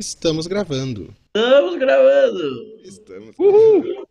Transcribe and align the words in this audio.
Estamos 0.00 0.46
gravando. 0.46 1.14
Estamos 1.36 1.78
gravando! 1.78 2.80
Estamos. 2.82 3.34
Uhul! 3.38 4.06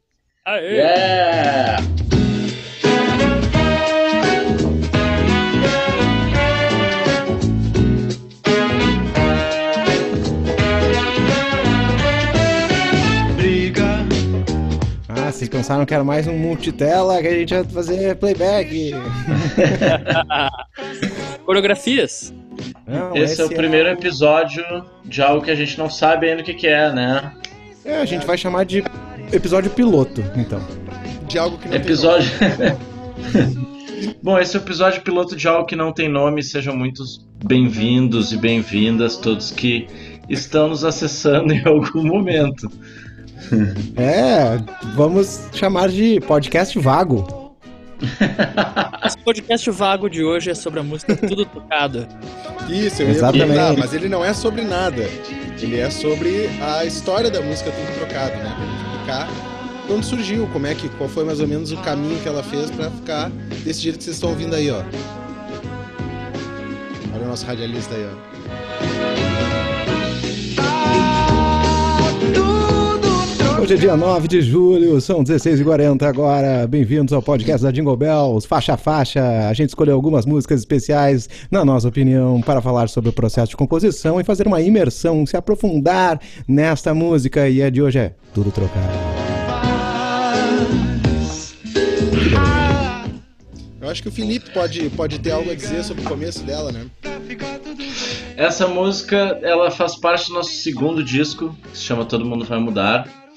Aê! 0.45 0.75
Yeah! 0.75 1.77
briga. 13.35 13.83
Ah, 15.07 15.31
vocês 15.31 15.49
pensaram 15.49 15.87
que 15.87 15.93
era 15.95 16.03
mais 16.03 16.27
um 16.27 16.37
multitela 16.37 17.19
que 17.19 17.27
a 17.27 17.33
gente 17.33 17.51
ia 17.51 17.63
fazer 17.63 18.15
playback. 18.17 18.91
Coreografias. 21.43 22.31
Não, 22.89 23.15
Esse 23.15 23.39
é 23.39 23.45
o 23.45 23.49
primeiro 23.49 23.87
episódio 23.87 24.63
de 25.05 25.21
algo 25.21 25.45
que 25.45 25.51
a 25.51 25.55
gente 25.55 25.77
não 25.77 25.91
sabe 25.91 26.27
ainda 26.27 26.41
o 26.41 26.45
que, 26.45 26.55
que 26.55 26.65
é, 26.65 26.91
né? 26.91 27.31
É, 27.85 27.97
a 27.97 28.05
gente 28.05 28.25
vai 28.25 28.35
chamar 28.35 28.65
de 28.65 28.83
episódio 29.31 29.69
piloto, 29.69 30.23
então. 30.35 30.59
De 31.27 31.37
algo 31.37 31.59
que 31.59 31.69
não 31.69 31.75
Episódio. 31.75 32.31
Bom, 34.23 34.39
esse 34.39 34.57
é 34.57 34.59
o 34.59 34.63
episódio 34.63 35.03
piloto 35.03 35.35
de 35.35 35.47
algo 35.47 35.67
que 35.67 35.75
não 35.75 35.93
tem 35.93 36.09
nome. 36.09 36.41
Sejam 36.41 36.75
muitos 36.75 37.23
bem-vindos 37.45 38.33
e 38.33 38.37
bem-vindas, 38.37 39.17
todos 39.17 39.51
que 39.51 39.87
estão 40.27 40.69
nos 40.69 40.83
acessando 40.83 41.53
em 41.53 41.63
algum 41.65 42.03
momento. 42.03 42.69
É, 43.97 44.59
vamos 44.95 45.49
chamar 45.53 45.89
de 45.89 46.19
podcast 46.19 46.77
vago. 46.77 47.55
Esse 49.03 49.17
podcast 49.17 49.71
vago 49.71 50.07
de 50.07 50.23
hoje 50.23 50.51
é 50.51 50.53
sobre 50.53 50.81
a 50.81 50.83
música 50.83 51.15
Tudo 51.15 51.45
Tocado. 51.45 52.07
Isso, 52.69 53.01
eu 53.01 53.07
ia 53.07 53.13
Exatamente. 53.13 53.47
perguntar, 53.47 53.77
mas 53.77 53.93
ele 53.93 54.07
não 54.07 54.23
é 54.23 54.33
sobre 54.33 54.63
nada. 54.63 55.09
Ele 55.61 55.77
é 55.79 55.89
sobre 55.89 56.49
a 56.61 56.85
história 56.85 57.29
da 57.29 57.41
música 57.41 57.71
Tudo 57.71 57.95
Trocado, 57.97 58.35
né? 58.37 58.55
Pra 58.55 58.65
gente 58.65 58.85
explicar 58.85 59.27
de 59.87 59.93
onde 59.93 60.05
surgiu, 60.05 60.47
como 60.53 60.67
é 60.67 60.75
que, 60.75 60.87
qual 60.89 61.09
foi 61.09 61.25
mais 61.25 61.39
ou 61.39 61.47
menos 61.47 61.71
o 61.71 61.77
caminho 61.77 62.19
que 62.21 62.27
ela 62.27 62.43
fez 62.43 62.69
pra 62.69 62.89
ficar 62.91 63.29
desse 63.63 63.81
jeito 63.81 63.97
que 63.97 64.03
vocês 64.03 64.15
estão 64.15 64.29
ouvindo 64.29 64.55
aí, 64.55 64.69
ó. 64.69 64.83
Olha 67.13 67.23
o 67.23 67.27
nosso 67.27 67.45
radialista 67.45 67.95
aí, 67.95 68.05
ó. 69.25 69.28
Hoje 73.61 73.73
é 73.73 73.77
dia 73.77 73.97
9 73.97 74.25
de 74.25 74.41
julho, 74.41 75.01
são 75.01 75.21
16h40 75.21 76.03
agora. 76.03 76.65
Bem-vindos 76.65 77.11
ao 77.11 77.21
podcast 77.21 77.61
da 77.61 77.69
Jingle 77.71 77.97
Bells, 77.97 78.47
faixa 78.47 78.75
a 78.75 78.77
faixa. 78.77 79.49
A 79.49 79.53
gente 79.53 79.67
escolheu 79.67 79.95
algumas 79.95 80.25
músicas 80.25 80.61
especiais, 80.61 81.27
na 81.51 81.65
nossa 81.65 81.89
opinião, 81.89 82.41
para 82.41 82.61
falar 82.61 82.87
sobre 82.87 83.09
o 83.09 83.13
processo 83.13 83.49
de 83.49 83.57
composição 83.57 84.17
e 84.17 84.23
fazer 84.23 84.47
uma 84.47 84.61
imersão, 84.61 85.25
se 85.25 85.35
aprofundar 85.35 86.21
nesta 86.47 86.93
música. 86.93 87.49
E 87.49 87.61
a 87.61 87.69
de 87.69 87.81
hoje 87.81 87.99
é 87.99 88.13
Tudo 88.33 88.49
Trocado. 88.49 88.87
Eu 93.81 93.89
acho 93.89 94.01
que 94.01 94.07
o 94.07 94.11
Felipe 94.11 94.51
pode, 94.51 94.89
pode 94.91 95.19
ter 95.19 95.31
algo 95.31 95.51
a 95.51 95.55
dizer 95.55 95.83
sobre 95.83 96.05
o 96.05 96.07
começo 96.07 96.43
dela, 96.43 96.71
né? 96.71 96.85
Essa 98.37 98.67
música, 98.67 99.37
ela 99.43 99.69
faz 99.69 99.97
parte 99.97 100.29
do 100.29 100.35
nosso 100.35 100.51
segundo 100.51 101.03
disco, 101.03 101.53
que 101.69 101.77
se 101.77 101.83
chama 101.83 102.05
Todo 102.05 102.23
Mundo 102.23 102.45
Vai 102.45 102.57
Mudar. 102.57 103.28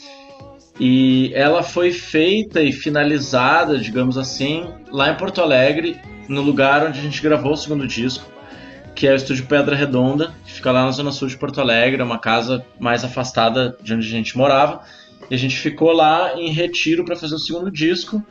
E 0.80 1.30
ela 1.34 1.62
foi 1.62 1.92
feita 1.92 2.62
e 2.62 2.72
finalizada, 2.72 3.78
digamos 3.78 4.16
assim, 4.16 4.68
lá 4.90 5.10
em 5.10 5.16
Porto 5.16 5.40
Alegre, 5.40 6.00
no 6.28 6.40
lugar 6.40 6.86
onde 6.86 6.98
a 6.98 7.02
gente 7.02 7.22
gravou 7.22 7.52
o 7.52 7.56
segundo 7.56 7.86
disco, 7.86 8.24
que 8.94 9.06
é 9.06 9.12
o 9.12 9.16
estúdio 9.16 9.46
Pedra 9.46 9.76
Redonda, 9.76 10.34
que 10.44 10.52
fica 10.52 10.72
lá 10.72 10.84
na 10.84 10.90
zona 10.90 11.12
sul 11.12 11.28
de 11.28 11.36
Porto 11.36 11.60
Alegre, 11.60 12.00
é 12.00 12.04
uma 12.04 12.18
casa 12.18 12.64
mais 12.78 13.04
afastada 13.04 13.76
de 13.82 13.94
onde 13.94 14.06
a 14.06 14.10
gente 14.10 14.36
morava. 14.36 14.82
E 15.30 15.34
a 15.34 15.38
gente 15.38 15.56
ficou 15.56 15.92
lá 15.92 16.34
em 16.36 16.50
retiro 16.50 17.04
para 17.04 17.16
fazer 17.16 17.34
o 17.34 17.38
segundo 17.38 17.70
disco. 17.70 18.22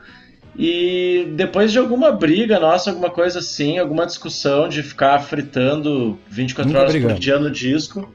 E 0.58 1.28
depois 1.36 1.72
de 1.72 1.80
alguma 1.80 2.12
briga 2.12 2.60
nossa, 2.60 2.90
alguma 2.90 3.10
coisa 3.10 3.40
assim, 3.40 3.78
alguma 3.78 4.06
discussão 4.06 4.68
de 4.68 4.84
ficar 4.84 5.18
fritando 5.20 6.20
24 6.28 6.68
Nunca 6.68 6.80
horas 6.82 6.92
por 6.92 7.00
brigamos. 7.00 7.20
dia 7.24 7.40
no 7.40 7.50
disco, 7.50 8.14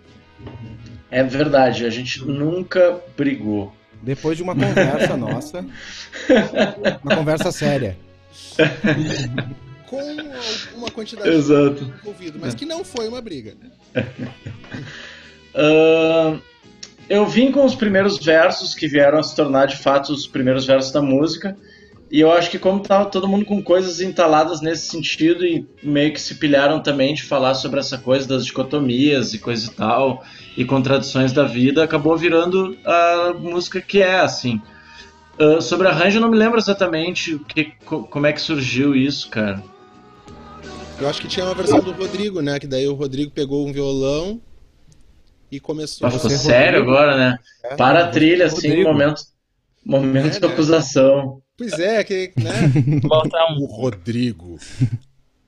é 1.11 1.23
verdade, 1.23 1.87
a 1.87 1.91
gente 1.91 2.23
nunca 2.25 3.01
brigou. 3.17 3.73
Depois 4.07 4.37
de 4.37 4.43
uma 4.45 4.55
conversa 4.55 5.17
nossa, 5.19 5.67
uma 7.03 7.17
conversa 7.17 7.51
séria. 7.51 7.99
Com 9.89 10.01
uma 10.77 10.89
quantidade 10.93 11.29
Exato. 11.29 11.85
de 11.85 12.09
ouvido, 12.09 12.39
mas 12.41 12.55
que 12.55 12.65
não 12.65 12.85
foi 12.85 13.09
uma 13.09 13.21
briga. 13.21 13.55
Ahn, 15.53 16.39
eu 17.09 17.27
vim 17.27 17.51
com 17.51 17.65
os 17.65 17.75
primeiros 17.75 18.25
versos 18.25 18.77
que 18.77 18.87
vieram 18.87 19.19
a 19.19 19.25
se 19.25 19.35
tornar 19.35 19.67
de 19.67 19.77
fato 19.77 20.13
os 20.13 20.25
primeiros 20.25 20.65
versos 20.65 20.93
da 20.93 21.03
música. 21.03 21.57
E 22.11 22.21
eu 22.21 22.31
acho 22.31 22.51
que 22.51 22.59
como 22.59 22.81
tava 22.81 23.07
todo 23.07 23.27
mundo 23.29 23.45
com 23.45 23.61
coisas 23.63 24.01
entaladas 24.01 24.61
nesse 24.61 24.89
sentido 24.89 25.45
e 25.45 25.67
meio 25.83 26.13
que 26.13 26.21
se 26.21 26.37
pilharam 26.37 26.81
também 26.81 27.13
de 27.15 27.25
falar 27.25 27.55
sobre 27.55 27.81
essa 27.81 27.99
coisa 27.99 28.29
das 28.29 28.47
dicotomias 28.47 29.35
e 29.35 29.39
coisa 29.39 29.67
e 29.71 29.75
tal, 29.75 30.23
e 30.57 30.65
contradições 30.65 31.33
da 31.33 31.43
vida, 31.45 31.83
acabou 31.83 32.17
virando 32.17 32.77
a 32.85 33.35
música 33.37 33.81
que 33.81 34.01
é, 34.01 34.21
assim. 34.21 34.61
Ah, 35.39 35.61
sobre 35.61 35.89
arranjo 35.89 36.19
eu 36.19 36.23
não 36.23 36.31
me 36.31 36.37
lembro 36.39 36.59
exatamente 36.59 37.35
o 37.35 37.41
que, 37.41 37.65
co- 37.85 38.05
como 38.05 38.27
é 38.27 38.33
que 38.33 38.41
surgiu 38.41 38.95
isso, 38.95 39.29
cara. 39.29 39.63
Eu 41.01 41.09
acho 41.09 41.21
que 41.21 41.29
tinha 41.29 41.45
uma 41.45 41.55
versão 41.55 41.81
do 41.81 41.93
Rodrigo, 41.93 42.41
né? 42.41 42.59
Que 42.59 42.67
daí 42.67 42.89
o 42.89 42.95
Rodrigo 42.95 43.31
pegou 43.33 43.67
um 43.67 43.73
violão 43.73 44.41
e 45.51 45.61
começou. 45.61 46.09
Mas 46.09 46.15
ficou 46.23 46.31
sério 46.31 46.79
Rodrigo? 46.81 46.97
agora, 46.97 47.17
né? 47.17 47.39
É, 47.65 47.77
Para 47.77 48.05
a 48.05 48.09
trilha, 48.09 48.47
assim, 48.47 48.69
Rodrigo. 48.69 48.93
momento, 48.93 49.23
momento 49.85 50.37
É, 50.37 50.41
de 50.41 50.47
né? 50.47 50.53
acusação. 50.53 51.43
Pois 51.57 51.73
é, 51.79 52.05
que, 52.05 52.33
né? 52.37 52.53
Volta 53.03 53.37
um. 53.53 53.63
o 53.63 53.67
Rodrigo. 53.67 54.59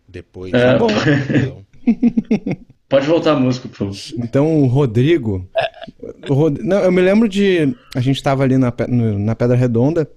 Depois. 0.08 0.52
É. 0.54 0.72
do 0.74 0.78
Bom. 0.78 0.88
violão. 0.88 1.66
Pode 2.88 3.06
voltar 3.06 3.32
a 3.32 3.38
música, 3.38 3.69
por 3.69 3.76
favor. 3.76 3.94
Então 4.24 4.62
o 4.62 4.66
Rodrigo. 4.66 5.46
o 6.28 6.34
Rod- 6.34 6.58
Não, 6.60 6.78
eu 6.78 6.91
me 6.92 7.02
lembro 7.02 7.28
de. 7.28 7.74
A 7.94 8.00
gente 8.00 8.22
tava 8.22 8.42
ali 8.42 8.56
na, 8.56 8.72
na 9.19 9.34
Pedra 9.34 9.54
Redonda, 9.56 10.08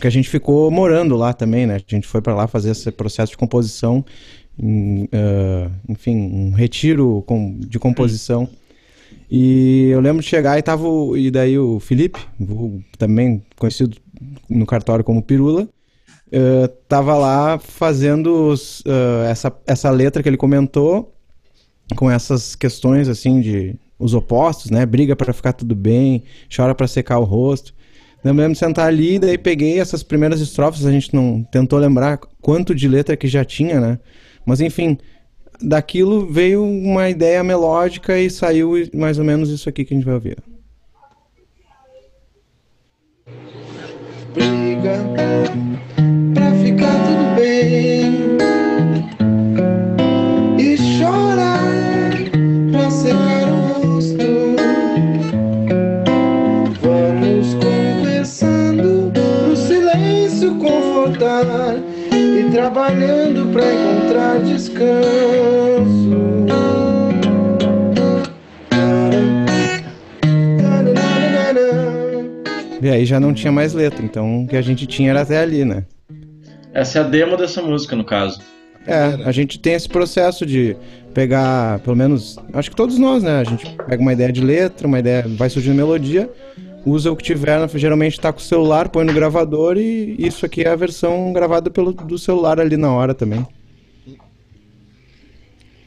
que 0.00 0.06
a 0.06 0.10
gente 0.10 0.28
ficou 0.28 0.70
morando 0.70 1.16
lá 1.16 1.32
também, 1.32 1.66
né? 1.66 1.74
A 1.76 1.94
gente 1.94 2.06
foi 2.06 2.20
pra 2.20 2.34
lá 2.34 2.46
fazer 2.46 2.70
esse 2.70 2.90
processo 2.92 3.32
de 3.32 3.36
composição, 3.38 4.04
em, 4.56 5.08
ah, 5.12 5.68
enfim, 5.88 6.14
um 6.16 6.52
retiro 6.52 7.24
com- 7.26 7.58
de 7.58 7.78
composição. 7.80 8.48
E 9.30 9.88
eu 9.90 10.00
lembro 10.00 10.22
de 10.22 10.28
chegar 10.28 10.56
e 10.58 10.62
tava. 10.62 10.86
o- 10.88 11.16
E 11.16 11.28
daí 11.30 11.58
o 11.58 11.80
Felipe, 11.80 12.20
também 12.96 13.42
conhecido 13.56 13.96
no 14.48 14.66
cartório 14.66 15.04
como 15.04 15.22
Pirula, 15.22 15.68
eh, 16.30 16.68
tava 16.88 17.16
lá 17.16 17.58
fazendo 17.58 18.48
os, 18.48 18.82
ah, 18.86 19.28
essa, 19.28 19.52
essa 19.66 19.90
letra 19.90 20.22
que 20.22 20.28
ele 20.28 20.36
comentou 20.36 21.14
com 21.96 22.10
essas 22.10 22.54
questões 22.54 23.08
assim 23.08 23.40
de 23.40 23.76
os 23.98 24.14
opostos, 24.14 24.70
né? 24.70 24.86
Briga 24.86 25.16
pra 25.16 25.32
ficar 25.32 25.52
tudo 25.52 25.74
bem, 25.74 26.22
chora 26.54 26.74
pra 26.74 26.86
secar 26.86 27.18
o 27.18 27.24
rosto. 27.24 27.74
Eu 28.22 28.34
me 28.34 28.40
lembro 28.40 28.52
de 28.52 28.58
sentar 28.58 28.86
ali, 28.86 29.18
daí 29.18 29.38
peguei 29.38 29.80
essas 29.80 30.02
primeiras 30.02 30.40
estrofes, 30.40 30.84
a 30.84 30.92
gente 30.92 31.14
não 31.14 31.42
tentou 31.42 31.78
lembrar 31.78 32.18
quanto 32.40 32.74
de 32.74 32.88
letra 32.88 33.16
que 33.16 33.26
já 33.26 33.44
tinha, 33.44 33.80
né? 33.80 33.98
Mas 34.44 34.60
enfim, 34.60 34.98
daquilo 35.60 36.26
veio 36.26 36.64
uma 36.64 37.08
ideia 37.08 37.42
melódica 37.42 38.18
e 38.18 38.28
saiu 38.30 38.72
mais 38.94 39.18
ou 39.18 39.24
menos 39.24 39.50
isso 39.50 39.68
aqui 39.68 39.84
que 39.84 39.94
a 39.94 39.96
gente 39.96 40.06
vai 40.06 40.14
ouvir. 40.14 40.36
Briga 44.78 44.98
pra 46.34 46.50
ficar 46.52 46.94
tudo 47.04 47.34
bem 47.36 48.38
e 50.58 50.76
chorar 50.76 51.58
pra 52.70 52.90
secar 52.90 53.48
o 53.48 53.92
rosto. 53.92 54.56
Vamos 56.82 57.54
conversando 57.54 59.12
no 59.12 59.56
silêncio 59.56 60.54
confortar 60.56 61.76
e 62.12 62.50
trabalhando 62.50 63.52
pra 63.52 63.64
encontrar 63.72 64.40
descanso. 64.40 65.27
Aí 72.98 73.06
já 73.06 73.18
não 73.18 73.32
tinha 73.32 73.52
mais 73.52 73.72
letra, 73.72 74.04
então 74.04 74.42
o 74.42 74.46
que 74.48 74.56
a 74.56 74.62
gente 74.62 74.86
tinha 74.86 75.10
era 75.10 75.22
até 75.22 75.38
ali, 75.38 75.64
né? 75.64 75.84
Essa 76.72 76.98
é 76.98 77.02
a 77.02 77.04
demo 77.04 77.36
dessa 77.36 77.62
música, 77.62 77.96
no 77.96 78.04
caso. 78.04 78.40
É, 78.86 79.22
a 79.24 79.32
gente 79.32 79.58
tem 79.58 79.74
esse 79.74 79.88
processo 79.88 80.46
de 80.46 80.76
pegar, 81.12 81.78
pelo 81.80 81.96
menos, 81.96 82.38
acho 82.52 82.70
que 82.70 82.76
todos 82.76 82.98
nós, 82.98 83.22
né? 83.22 83.40
A 83.40 83.44
gente 83.44 83.64
pega 83.88 84.00
uma 84.00 84.12
ideia 84.12 84.32
de 84.32 84.40
letra, 84.40 84.86
uma 84.86 84.98
ideia, 84.98 85.24
vai 85.26 85.50
surgindo 85.50 85.74
melodia, 85.74 86.30
usa 86.86 87.10
o 87.10 87.16
que 87.16 87.24
tiver, 87.24 87.58
né? 87.60 87.68
geralmente 87.74 88.20
tá 88.20 88.32
com 88.32 88.38
o 88.38 88.42
celular, 88.42 88.88
põe 88.88 89.04
no 89.04 89.12
gravador 89.12 89.76
e 89.76 90.16
isso 90.18 90.46
aqui 90.46 90.62
é 90.62 90.68
a 90.68 90.76
versão 90.76 91.32
gravada 91.32 91.70
pelo 91.70 91.92
do 91.92 92.18
celular 92.18 92.60
ali 92.60 92.76
na 92.76 92.92
hora 92.92 93.14
também. 93.14 93.46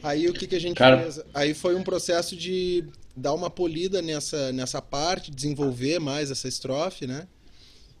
Aí 0.02 0.28
o 0.28 0.32
que, 0.32 0.46
que 0.46 0.56
a 0.56 0.60
gente 0.60 0.76
Cara- 0.76 0.98
fez? 0.98 1.20
Aí 1.32 1.54
foi 1.54 1.74
um 1.76 1.82
processo 1.82 2.36
de 2.36 2.84
dar 3.16 3.34
uma 3.34 3.50
polida 3.50 4.00
nessa, 4.00 4.52
nessa 4.52 4.80
parte, 4.80 5.30
desenvolver 5.30 5.98
mais 5.98 6.30
essa 6.30 6.48
estrofe, 6.48 7.06
né? 7.06 7.26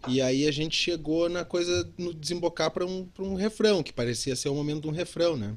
E 0.08 0.20
aí 0.20 0.48
a 0.48 0.50
gente 0.50 0.76
chegou 0.76 1.28
na 1.28 1.44
coisa, 1.44 1.88
no 1.96 2.12
desembocar 2.12 2.70
para 2.70 2.84
um, 2.84 3.04
pra 3.04 3.24
um 3.24 3.34
refrão, 3.34 3.82
que 3.82 3.92
parecia 3.92 4.34
ser 4.34 4.48
o 4.48 4.54
momento 4.54 4.82
de 4.82 4.88
um 4.88 4.92
refrão, 4.92 5.36
né? 5.36 5.56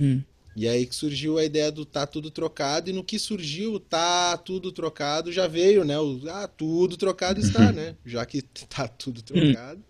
Hum. 0.00 0.22
E 0.56 0.66
aí 0.66 0.84
que 0.84 0.94
surgiu 0.94 1.38
a 1.38 1.44
ideia 1.44 1.70
do 1.70 1.84
tá 1.84 2.04
tudo 2.04 2.30
trocado, 2.30 2.90
e 2.90 2.92
no 2.92 3.04
que 3.04 3.18
surgiu 3.18 3.74
o 3.74 3.80
tá 3.80 4.36
tudo 4.36 4.72
trocado, 4.72 5.30
já 5.30 5.46
veio, 5.46 5.84
né? 5.84 5.98
O 6.00 6.20
ah, 6.28 6.48
tudo 6.48 6.96
trocado 6.96 7.38
está, 7.40 7.70
né? 7.72 7.94
Já 8.04 8.26
que 8.26 8.42
tá 8.68 8.88
tudo 8.88 9.22
trocado, 9.22 9.80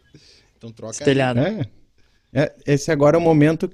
então 0.56 0.71
troca 0.71 0.93
aí. 0.93 1.01
Espelhado. 1.01 1.41
É. 1.41 1.71
É, 2.31 2.55
esse 2.67 2.93
agora 2.93 3.17
é 3.17 3.19
o 3.19 3.23
momento 3.23 3.71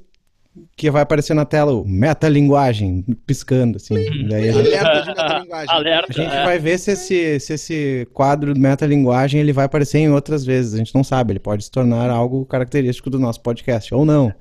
que 0.77 0.91
vai 0.91 1.03
aparecer 1.03 1.35
na 1.35 1.45
tela 1.45 1.73
o 1.73 1.85
metalinguagem 1.85 3.05
piscando, 3.27 3.77
assim. 3.77 3.95
Daí 4.29 4.49
a 4.49 4.53
gente, 4.53 4.75
Alerta 4.75 5.01
de 5.03 5.09
metalinguagem. 5.19 5.71
Alerta. 5.75 6.07
a 6.11 6.13
gente 6.23 6.35
é. 6.35 6.45
vai 6.45 6.59
ver 6.59 6.79
se 6.79 6.91
esse, 6.93 7.41
se 7.41 7.53
esse 7.55 8.09
quadro 8.13 8.57
metalinguagem 8.59 9.41
ele 9.41 9.53
vai 9.53 9.65
aparecer 9.65 9.99
em 9.99 10.11
outras 10.11 10.45
vezes. 10.45 10.75
A 10.75 10.79
gente 10.79 10.95
não 10.95 11.05
sabe, 11.05 11.33
ele 11.33 11.41
pode 11.41 11.65
se 11.65 11.71
tornar 11.71 12.11
algo 12.11 12.45
característico 12.47 13.11
do 13.11 13.19
nosso 13.19 13.41
podcast, 13.41 13.95
ou 13.95 14.05
não. 14.05 14.33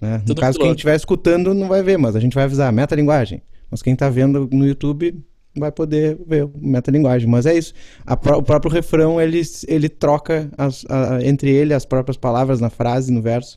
né? 0.00 0.18
No 0.18 0.24
Tudo 0.26 0.40
caso, 0.40 0.58
quem 0.58 0.70
estiver 0.72 0.96
escutando 0.96 1.54
não 1.54 1.68
vai 1.68 1.82
ver, 1.82 1.96
mas 1.98 2.16
a 2.16 2.20
gente 2.20 2.34
vai 2.34 2.44
avisar 2.44 2.72
metalinguagem. 2.72 3.42
Mas 3.70 3.82
quem 3.82 3.92
está 3.94 4.08
vendo 4.08 4.48
no 4.52 4.66
YouTube 4.66 5.14
vai 5.56 5.70
poder 5.70 6.18
ver 6.26 6.44
o 6.44 6.52
metalinguagem. 6.56 7.28
Mas 7.28 7.46
é 7.46 7.56
isso. 7.56 7.72
A 8.04 8.16
pró- 8.16 8.38
o 8.38 8.42
próprio 8.42 8.70
refrão, 8.72 9.20
ele, 9.20 9.40
ele 9.68 9.88
troca 9.88 10.48
as- 10.58 10.84
a- 10.88 11.20
entre 11.24 11.50
ele 11.50 11.72
as 11.72 11.84
próprias 11.84 12.16
palavras 12.16 12.60
na 12.60 12.70
frase, 12.70 13.12
no 13.12 13.22
verso. 13.22 13.56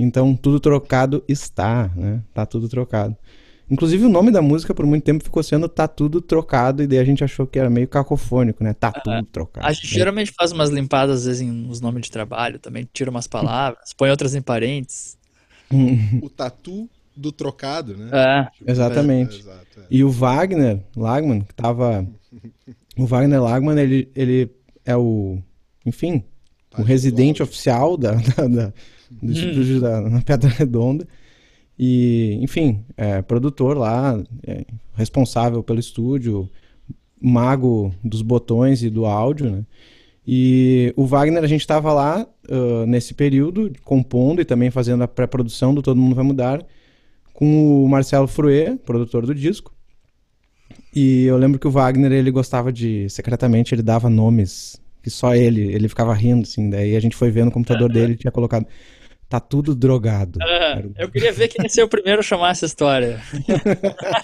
Então, 0.00 0.36
tudo 0.36 0.60
trocado 0.60 1.24
está, 1.26 1.90
né? 1.96 2.22
Tá 2.32 2.46
tudo 2.46 2.68
trocado. 2.68 3.16
Inclusive, 3.70 4.06
o 4.06 4.08
nome 4.08 4.30
da 4.30 4.40
música, 4.40 4.72
por 4.74 4.86
muito 4.86 5.04
tempo, 5.04 5.22
ficou 5.22 5.42
sendo 5.42 5.68
Tá 5.68 5.86
Tudo 5.86 6.22
Trocado, 6.22 6.82
e 6.82 6.86
daí 6.86 6.98
a 7.00 7.04
gente 7.04 7.22
achou 7.22 7.46
que 7.46 7.58
era 7.58 7.68
meio 7.68 7.86
cacofônico, 7.86 8.64
né? 8.64 8.72
Tá 8.72 8.90
tudo 8.90 9.22
trocado. 9.26 9.66
A 9.66 9.72
gente 9.72 9.88
geralmente 9.88 10.32
faz 10.32 10.52
umas 10.52 10.70
limpadas, 10.70 11.20
às 11.20 11.26
vezes, 11.26 11.42
em- 11.42 11.50
nos 11.50 11.78
nomes 11.78 12.02
de 12.04 12.10
trabalho 12.10 12.58
também, 12.58 12.88
tira 12.94 13.10
umas 13.10 13.26
palavras, 13.26 13.92
põe 13.92 14.08
outras 14.08 14.34
em 14.34 14.40
parênteses. 14.40 15.18
O 16.22 16.30
tatu 16.30 16.88
do 17.14 17.30
trocado, 17.30 17.94
né? 17.94 18.08
É, 18.10 18.70
Exatamente. 18.72 19.40
Exato. 19.40 19.66
é. 19.80 19.82
E 19.90 20.02
o 20.02 20.10
Wagner 20.10 20.80
Lagman, 20.96 21.40
que 21.42 21.54
tava. 21.54 22.06
O 22.96 23.06
Wagner 23.06 23.40
Lagman, 23.40 23.78
ele, 23.78 24.10
ele 24.16 24.50
é 24.84 24.96
o. 24.96 25.38
Enfim, 25.86 26.24
o 26.76 26.82
residente 26.82 27.42
oficial 27.42 27.96
da, 27.96 28.14
da- 28.14 28.48
da- 28.48 28.72
do 29.10 29.32
estúdio 29.32 29.80
da, 29.80 30.00
na 30.00 30.22
Pedra 30.22 30.48
Redonda. 30.48 31.06
E, 31.78 32.38
enfim, 32.42 32.84
é 32.96 33.22
produtor 33.22 33.76
lá, 33.76 34.20
é 34.46 34.64
responsável 34.94 35.62
pelo 35.62 35.78
estúdio, 35.78 36.48
mago 37.20 37.94
dos 38.02 38.22
botões 38.22 38.82
e 38.82 38.90
do 38.90 39.06
áudio, 39.06 39.50
né? 39.50 39.64
E 40.26 40.92
o 40.94 41.06
Wagner, 41.06 41.42
a 41.42 41.46
gente 41.46 41.62
estava 41.62 41.90
lá 41.92 42.26
ah, 42.50 42.84
nesse 42.86 43.14
período, 43.14 43.72
compondo 43.84 44.42
e 44.42 44.44
também 44.44 44.70
fazendo 44.70 45.02
a 45.02 45.08
pré-produção 45.08 45.74
do 45.74 45.80
Todo 45.80 46.00
Mundo 46.00 46.14
Vai 46.14 46.24
Mudar, 46.24 46.64
com 47.32 47.84
o 47.84 47.88
Marcelo 47.88 48.26
Fruet, 48.26 48.76
produtor 48.84 49.24
do 49.24 49.34
disco. 49.34 49.72
E 50.94 51.24
eu 51.24 51.36
lembro 51.36 51.58
que 51.58 51.68
o 51.68 51.70
Wagner, 51.70 52.10
ele 52.12 52.30
gostava 52.30 52.72
de, 52.72 53.08
secretamente, 53.08 53.74
ele 53.74 53.82
dava 53.82 54.10
nomes 54.10 54.80
que 55.02 55.08
só 55.08 55.34
ele, 55.34 55.72
ele 55.72 55.88
ficava 55.88 56.12
rindo, 56.12 56.42
assim. 56.42 56.68
Daí 56.68 56.96
a 56.96 57.00
gente 57.00 57.16
foi 57.16 57.30
ver 57.30 57.44
no 57.44 57.50
computador 57.50 57.88
dele 57.92 58.16
tinha 58.16 58.30
colocado, 58.30 58.66
tá 59.28 59.38
tudo 59.38 59.74
drogado. 59.74 60.38
É, 60.42 60.76
o- 60.78 60.92
eu 61.02 61.10
queria 61.10 61.32
ver 61.32 61.48
quem 61.48 61.62
ia 61.64 61.68
ser 61.68 61.82
o 61.82 61.88
primeiro 61.88 62.20
a 62.20 62.22
chamar 62.22 62.50
essa 62.52 62.64
história. 62.66 63.20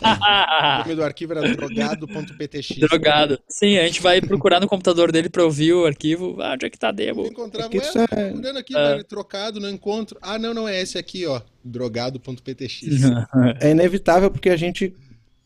O 0.04 0.78
nome 0.88 0.94
do 0.96 1.04
arquivo 1.04 1.32
era 1.32 1.54
drogado.ptx. 1.54 2.76
Drogado. 2.78 3.38
Sim, 3.48 3.78
a 3.78 3.86
gente 3.86 4.00
vai 4.02 4.20
procurar 4.20 4.60
no 4.60 4.68
computador 4.68 5.10
dele 5.12 5.28
pra 5.28 5.44
ouvir 5.44 5.72
o 5.72 5.86
arquivo. 5.86 6.36
Ah, 6.40 6.52
onde 6.54 6.66
é 6.66 6.70
que 6.70 6.78
tá 6.78 6.90
demo? 6.90 7.26
encontrava, 7.26 7.66
É 7.66 7.70
que 7.70 7.76
isso 7.78 7.98
ué, 7.98 8.04
é- 8.10 8.30
procurando 8.30 8.58
aqui, 8.58 8.76
É. 8.76 8.88
velho, 8.92 9.04
trocado, 9.04 9.60
não 9.60 9.70
encontro. 9.70 10.18
Ah, 10.20 10.38
não, 10.38 10.52
não 10.54 10.68
é 10.68 10.80
esse 10.80 10.98
aqui, 10.98 11.26
ó. 11.26 11.40
Drogado.ptx. 11.64 12.80
É 13.60 13.70
inevitável 13.70 14.30
porque 14.30 14.50
a 14.50 14.56
gente 14.56 14.94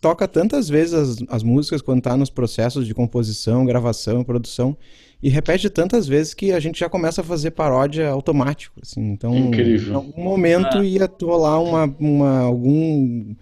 toca 0.01 0.27
tantas 0.29 0.69
vezes 0.69 0.95
as, 0.95 1.17
as 1.29 1.43
músicas 1.43 1.83
quando 1.83 2.03
tá 2.03 2.17
nos 2.17 2.31
processos 2.31 2.87
de 2.87 2.95
composição, 2.95 3.65
gravação, 3.67 4.23
produção, 4.25 4.77
e 5.23 5.29
repete 5.29 5.69
tantas 5.71 6.07
vezes 6.07 6.35
que 6.35 6.53
a 6.53 6.61
gente 6.61 6.79
já 6.81 6.89
começa 6.89 7.21
a 7.21 7.25
fazer 7.25 7.51
paródia 7.53 8.09
automático, 8.09 8.81
assim. 8.83 9.01
Então, 9.11 9.35
Incrível. 9.37 9.93
em 9.93 9.97
algum 9.97 10.23
momento 10.23 10.83
ia 10.83 11.11
rolar 11.23 11.61
uma, 11.61 11.85
uma, 11.99 12.41
algum 12.41 13.35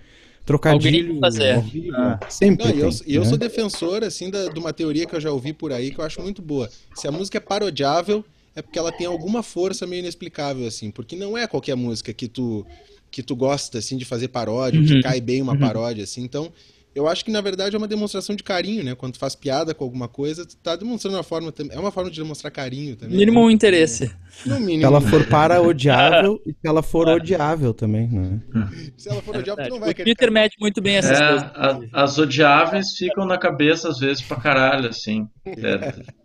trocadilho 0.45 1.19
fazer. 1.21 1.63
Ah. 1.95 2.19
Sempre 2.29 2.65
Não, 2.65 2.71
e 2.71 2.81
eu, 2.81 2.91
tem, 2.91 3.03
eu 3.07 3.21
né? 3.21 3.29
sou 3.29 3.39
defensor, 3.39 4.05
assim, 4.05 4.31
da- 4.31 4.49
de 4.49 4.59
uma 4.59 4.73
teoria 4.73 5.07
que 5.07 5.15
eu 5.15 5.21
já 5.21 5.31
ouvi 5.31 5.53
por 5.53 5.73
aí, 5.73 5.91
que 5.91 5.99
eu 6.01 6.05
acho 6.05 6.21
muito 6.23 6.43
boa. 6.43 6.71
Se 6.95 7.07
a 7.07 7.13
música 7.13 7.39
é 7.39 7.41
parodiável, 7.41 8.25
é 8.55 8.63
porque 8.63 8.79
ela 8.79 8.93
tem 8.93 9.07
alguma 9.07 9.43
força 9.43 9.87
meio 9.87 10.01
inexplicável, 10.01 10.67
assim. 10.67 10.91
Porque 10.91 11.17
não 11.17 11.37
é 11.37 11.47
qualquer 11.47 11.77
música 11.77 12.13
que 12.15 12.29
tu, 12.29 12.67
que 13.11 13.23
tu 13.23 13.37
gosta, 13.37 13.79
assim, 13.79 13.97
de 13.97 14.05
fazer 14.05 14.29
paródia, 14.29 14.81
ou 14.81 14.85
que 14.85 14.95
Uhum. 14.95 15.01
cai 15.03 15.21
bem 15.21 15.43
uma 15.43 15.57
paródia, 15.57 16.05
assim. 16.05 16.23
Então, 16.23 16.53
eu 16.97 17.07
acho 17.07 17.25
que, 17.25 17.31
na 17.31 17.41
verdade, 17.41 17.77
é 17.77 17.79
uma 17.79 17.87
demonstração 17.87 18.35
de 18.35 18.43
carinho, 18.43 18.83
né? 18.83 18.95
Quando 18.95 19.13
tu 19.13 19.19
faz 19.19 19.35
piada 19.37 19.75
com 19.75 19.85
alguma 19.85 20.09
coisa, 20.09 20.47
tu 20.47 20.57
tá 20.57 20.75
demonstrando 20.75 21.17
uma 21.17 21.23
forma... 21.23 21.53
tam- 21.53 21.69
É 21.71 21.79
uma 21.79 21.93
forma 21.93 22.11
de 22.11 22.21
demonstrar 22.21 22.51
carinho 22.51 22.97
também. 22.97 23.17
Mínimo 23.17 23.41
um 23.41 23.51
interesse. 23.51 24.11
No 24.45 24.55
Se 24.57 24.61
mínimo. 24.61 24.85
ela 24.87 25.01
for 25.01 25.27
para 25.29 25.61
odiável 25.61 26.41
e 26.47 26.51
se 26.53 26.59
ela 26.67 26.83
for 26.83 27.09
odiável 27.09 27.75
também, 27.75 28.09
né? 28.09 28.41
Se 28.97 29.09
ela 29.11 29.21
for 29.23 29.37
odiável, 29.37 29.65
tu 29.67 29.71
não 29.71 29.81
vai 29.81 29.91
O 29.91 29.95
querer... 29.95 30.05
Twitter 30.07 30.33
mede 30.33 30.55
muito 30.61 30.81
bem 30.81 30.97
essas 30.97 31.21
É, 31.21 31.29
coisas. 31.29 31.51
a- 31.55 31.81
as 31.93 32.19
odiáveis 32.19 32.93
ficam 32.97 33.27
na 33.27 33.39
cabeça 33.39 33.89
às 33.91 33.99
vezes 33.99 34.23
pra 34.23 34.39
caralho, 34.41 34.89
assim. 34.89 35.27
É. 35.47 36.17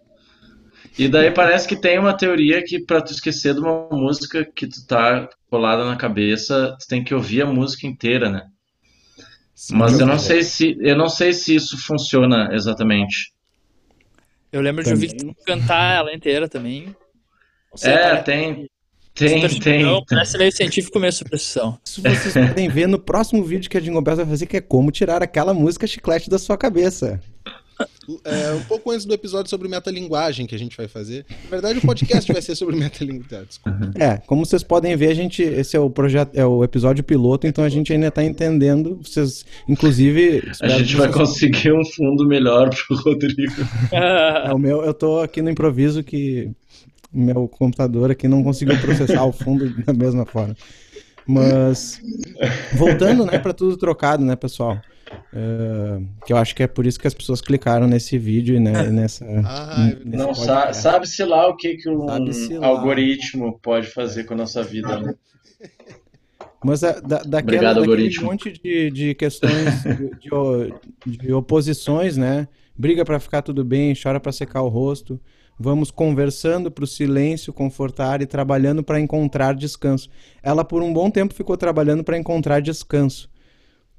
E 0.98 1.08
daí 1.08 1.32
parece 1.32 1.68
que 1.68 1.76
tem 1.76 1.98
uma 2.00 2.16
teoria 2.16 2.64
que 2.64 2.80
pra 2.86 3.02
tu 3.02 3.12
esquecer 3.12 3.54
de 3.54 3.60
uma 3.62 3.88
música 3.92 4.46
que 4.46 4.68
tu 4.68 4.86
tá 4.86 5.30
colada 5.50 5.86
na 5.86 5.96
cabeça, 5.96 6.76
tu 6.80 6.88
tem 6.88 7.04
que 7.04 7.14
ouvir 7.14 7.42
a 7.44 7.46
música 7.46 7.88
inteira, 7.88 8.30
né? 8.30 8.42
Sim, 9.62 9.76
Mas 9.76 10.00
eu 10.00 10.08
não 10.08 10.18
sei 10.18 10.42
se 10.42 10.76
eu 10.80 10.98
não 10.98 11.08
sei 11.08 11.34
se 11.34 11.54
isso 11.54 11.78
funciona 11.78 12.50
exatamente. 12.52 13.32
Eu 14.52 14.60
lembro 14.60 14.84
de 14.84 14.90
ouvir 14.90 15.16
cantar 15.46 15.98
ela 15.98 16.12
inteira 16.12 16.50
também. 16.50 16.88
Não 17.70 17.78
sei, 17.78 17.94
É, 17.94 18.16
tem 18.24 18.68
tem 19.14 19.36
superstição, 19.36 19.98
tem. 19.98 20.06
Parece 20.10 20.38
meio 20.40 20.52
científico 20.52 21.00
meio 21.00 21.14
superstição. 21.14 21.78
Isso 21.86 22.02
vocês 22.02 22.34
podem 22.34 22.70
ver 22.70 22.88
no 22.88 22.98
próximo 22.98 23.44
vídeo 23.44 23.70
que 23.70 23.78
a 23.78 23.80
Jingle 23.80 24.02
Bells 24.02 24.24
vai 24.24 24.32
fazer, 24.32 24.48
que 24.48 24.58
é 24.58 24.62
como 24.62 24.90
tirar 24.90 25.22
aquela 25.22 25.54
música 25.54 25.86
chiclete 25.86 26.28
da 26.28 26.40
sua 26.40 26.58
cabeça. 26.58 27.22
É, 28.26 28.52
um 28.54 28.64
pouco 28.64 28.92
antes 28.92 29.06
do 29.06 29.14
episódio 29.14 29.50
sobre 29.50 29.68
metalinguagem 29.68 30.46
que 30.48 30.56
a 30.56 30.60
gente 30.60 30.76
vai 30.76 30.88
fazer. 30.88 31.26
Na 31.46 31.50
verdade, 31.50 31.80
o 31.80 31.82
podcast 31.82 32.32
vai 32.32 32.42
ser 32.42 32.56
sobre 32.56 32.76
metalinguagem. 32.76 33.46
Desculpa. 33.48 33.92
É, 33.96 34.18
como 34.28 34.46
vocês 34.46 34.64
podem 34.64 34.96
ver, 34.96 35.10
a 35.10 35.14
gente, 35.14 35.42
esse 35.44 35.76
é 35.78 35.80
o 35.80 35.90
projeto, 35.90 36.36
é 36.36 36.46
o 36.46 36.64
episódio 36.64 37.04
piloto, 37.04 37.48
então 37.48 37.64
a 37.64 37.70
gente 37.70 37.94
ainda 37.94 38.10
tá 38.12 38.24
entendendo. 38.24 39.00
Vocês, 39.04 39.46
inclusive, 39.68 40.44
A 40.62 40.68
gente 40.70 40.96
vai 40.96 41.08
vocês- 41.08 41.30
conseguir 41.30 41.72
um 41.74 41.86
fundo 41.86 42.26
melhor 42.28 42.70
pro 42.88 42.98
Rodrigo. 42.98 43.54
É, 43.92 44.52
o 44.54 44.58
meu, 44.58 44.82
eu 44.84 44.94
tô 44.94 45.20
aqui 45.20 45.42
no 45.42 45.50
improviso 45.50 46.04
que 46.04 46.50
o 47.14 47.20
meu 47.20 47.48
computador 47.48 48.12
aqui 48.12 48.28
não 48.28 48.44
conseguiu 48.44 48.78
processar 48.80 49.24
o 49.26 49.32
fundo 49.32 49.70
da 49.84 49.94
mesma 49.94 50.26
forma. 50.26 50.56
Mas 51.26 52.02
voltando, 52.74 53.26
né, 53.26 53.38
para 53.38 53.54
tudo 53.54 53.78
trocado, 53.78 54.26
né, 54.26 54.36
pessoal? 54.36 54.82
É, 55.34 56.02
que 56.26 56.34
eu 56.34 56.38
acho 56.38 56.56
que 56.56 56.64
é 56.64 56.68
por 56.68 56.86
isso 56.86 57.00
que 57.00 57.08
as 57.08 57.14
pessoas 57.14 57.42
clicaram 57.42 57.88
nesse 57.88 58.18
vídeo 58.18 58.56
e 58.56 58.60
né, 58.60 58.84
nessa. 58.90 59.26
Ah, 59.46 59.90
é 59.90 59.96
nesse 60.06 60.18
Não 60.18 60.34
sabe-se 60.74 61.24
lá 61.24 61.48
o 61.48 61.56
que 61.56 61.76
que 61.78 61.90
um 61.90 62.06
lá. 62.06 62.18
algoritmo 62.62 63.60
pode 63.62 63.88
fazer 63.88 64.26
com 64.26 64.34
a 64.34 64.38
nossa 64.38 64.62
vida. 64.64 65.00
né? 65.00 65.16
Mas 66.64 66.84
a- 66.84 67.00
da, 67.00 67.18
daquela, 67.24 67.40
Obrigado, 67.42 67.76
daquele 67.76 67.92
algoritmo. 67.92 68.26
monte 68.28 68.52
de, 68.52 68.92
de 68.92 69.16
questões, 69.16 69.82
de, 69.84 70.20
de 70.20 70.34
o- 70.34 70.80
de 71.06 71.34
oposições, 71.34 72.18
né? 72.18 72.48
Briga 72.78 73.04
pra 73.04 73.20
ficar 73.20 73.42
tudo 73.42 73.64
bem, 73.64 73.94
chora 74.02 74.20
pra 74.20 74.32
secar 74.32 74.62
o 74.62 74.68
rosto. 74.70 75.20
Vamos 75.60 75.92
conversando 75.92 76.72
pro 76.72 76.88
silêncio 76.88 77.54
confortar 77.54 78.22
e 78.22 78.26
trabalhando 78.26 78.84
pra 78.84 79.00
encontrar 79.00 79.54
descanso. 79.54 80.10
Ela 80.42 80.64
por 80.64 80.82
um 80.82 80.92
bom 80.92 81.10
tempo 81.12 81.34
ficou 81.34 81.56
trabalhando 81.58 82.04
pra 82.04 82.18
encontrar 82.18 82.60
descanso. 82.62 83.30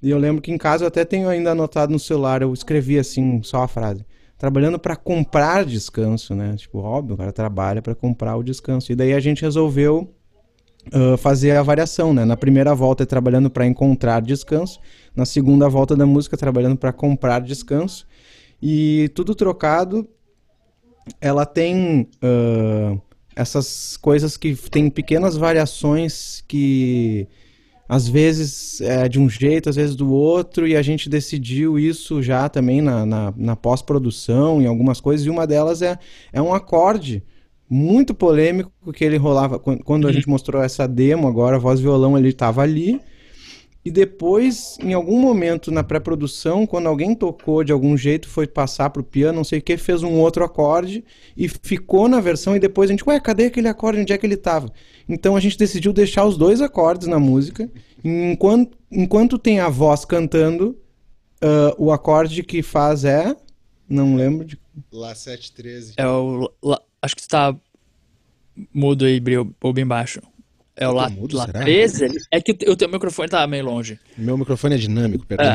E 0.03 0.11
eu 0.11 0.19
lembro 0.19 0.43
que 0.43 0.51
em 0.51 0.59
casa 0.59 0.85
eu 0.85 0.89
até 0.89 1.05
tenho 1.05 1.29
ainda 1.29 1.53
anotado 1.53 1.93
no 1.93 1.99
celular, 1.99 2.43
eu 2.43 2.53
escrevi 2.53 2.99
assim, 2.99 3.41
só 3.43 3.63
a 3.63 3.69
frase. 3.69 4.05
Trabalhando 4.37 4.79
pra 4.79 4.97
comprar 4.97 5.65
descanso, 5.65 6.35
né? 6.35 6.57
Tipo, 6.57 6.79
óbvio, 6.79 7.15
o 7.15 7.19
cara 7.19 7.33
trabalha 7.33 7.81
pra 7.81 7.95
comprar 7.95 8.37
o 8.37 8.43
descanso. 8.43 8.91
E 8.91 8.97
daí 8.97 9.15
a 9.15 9.21
gente 9.21 9.43
resolveu 9.43 10.13
uh, 10.93 11.17
fazer 11.17 11.53
a 11.53 11.63
variação, 11.63 12.13
né? 12.13 12.25
Na 12.25 12.37
primeira 12.37 12.75
volta 12.75 13.05
é 13.05 13.07
trabalhando 13.07 13.49
para 13.49 13.65
encontrar 13.65 14.21
descanso, 14.21 14.81
na 15.15 15.25
segunda 15.25 15.69
volta 15.69 15.95
da 15.95 16.05
música 16.05 16.37
trabalhando 16.37 16.77
para 16.77 16.93
comprar 16.93 17.41
descanso 17.41 18.05
e 18.61 19.09
tudo 19.15 19.37
trocado. 19.37 20.09
Ela 21.21 21.47
tem 21.47 22.09
uh, 22.23 23.01
essas 23.37 23.97
coisas 23.97 24.37
que 24.37 24.55
tem 24.57 24.91
pequenas 24.91 25.37
variações 25.37 26.43
que 26.49 27.29
às 27.97 28.09
vezes 28.09 28.81
é 28.81 29.07
de 29.07 29.19
um 29.21 29.29
jeito, 29.29 29.69
às 29.69 29.77
vezes 29.77 29.95
do 29.95 30.11
outro, 30.11 30.67
e 30.67 30.75
a 30.75 30.81
gente 30.83 31.11
decidiu 31.11 31.79
isso 31.79 32.23
já 32.23 32.49
também 32.49 32.81
na, 32.81 33.05
na, 33.05 33.35
na 33.37 33.55
pós-produção, 33.55 34.63
em 34.63 34.67
algumas 34.67 34.99
coisas, 34.99 35.27
e 35.27 35.31
uma 35.31 35.47
delas 35.47 35.83
é, 35.83 35.99
é 36.33 36.41
um 36.41 36.55
acorde 36.55 37.23
muito 37.69 38.15
polêmico 38.15 38.71
que 38.95 39.05
ele 39.05 39.19
rolava 39.19 39.59
quando 39.59 40.07
a 40.07 40.09
Uhum. 40.09 40.13
gente 40.15 40.29
mostrou 40.29 40.63
essa 40.63 40.87
demo 40.89 41.29
agora, 41.29 41.57
a 41.57 41.59
voz 41.59 41.81
e 41.81 41.83
violão 41.83 42.17
ele 42.17 42.29
estava 42.31 42.63
ali, 42.63 42.99
e 43.85 43.91
depois, 43.91 44.79
em 44.81 44.93
algum 44.93 45.21
momento 45.21 45.71
na 45.73 45.83
pré-produção, 45.83 46.67
quando 46.67 46.87
alguém 46.87 47.15
tocou 47.15 47.65
de 47.65 47.73
algum 47.73 47.97
jeito, 47.97 48.29
foi 48.29 48.47
passar 48.47 48.91
pro 48.91 49.03
piano, 49.03 49.39
não 49.39 49.45
sei 49.45 49.59
o 49.59 49.63
que, 49.63 49.77
fez 49.77 50.03
um 50.05 50.21
outro 50.21 50.45
acorde 50.45 51.05
e 51.37 51.49
ficou 51.49 52.09
na 52.09 52.21
versão. 52.21 52.55
E 52.55 52.61
depois 52.61 52.89
a 52.89 52.93
gente, 52.93 53.03
ué, 53.09 53.19
cadê 53.19 53.47
aquele 53.47 53.67
acorde? 53.69 54.01
Onde 54.01 54.13
é 54.13 54.19
que 54.19 54.25
ele 54.25 54.37
tava? 54.37 54.73
Então 55.09 55.35
a 55.35 55.41
gente 55.41 55.59
decidiu 55.59 55.93
deixar 55.93 56.25
os 56.25 56.37
dois 56.37 56.61
acordes 56.61 57.09
na 57.09 57.19
música. 57.19 57.69
Enquanto, 58.05 58.79
enquanto 58.91 59.37
tem 59.37 59.59
a 59.59 59.69
voz 59.69 60.05
cantando, 60.05 60.79
ah, 61.41 61.75
o 61.77 61.91
acorde 61.91 62.43
que 62.45 62.63
faz 62.63 63.05
é. 63.05 63.35
Não 63.89 64.15
lembro 64.15 64.47
de. 64.47 64.59
Lá 64.93 65.15
713. 65.15 65.95
É 65.97 66.07
o. 66.07 66.51
lá- 66.63 66.81
acho 67.03 67.17
que 67.17 67.23
tu 67.23 67.29
tá 67.29 67.55
mudo 68.73 69.05
aí, 69.05 69.21
ou 69.61 69.73
bem 69.73 69.87
baixo. 69.87 70.23
É 70.83 70.89
o 70.89 70.93
lá, 70.93 71.09
mudo, 71.09 71.37
lá 71.37 71.47
será? 71.47 71.61
13? 71.61 72.07
É 72.31 72.41
que 72.41 72.53
o 72.69 72.77
teu- 72.77 72.89
microfone 72.89 73.29
tá 73.29 73.47
meio 73.47 73.65
longe. 73.65 73.99
Meu 74.17 74.37
microfone 74.37 74.75
é 74.75 74.79
dinâmico, 74.79 75.27
perdão. 75.27 75.47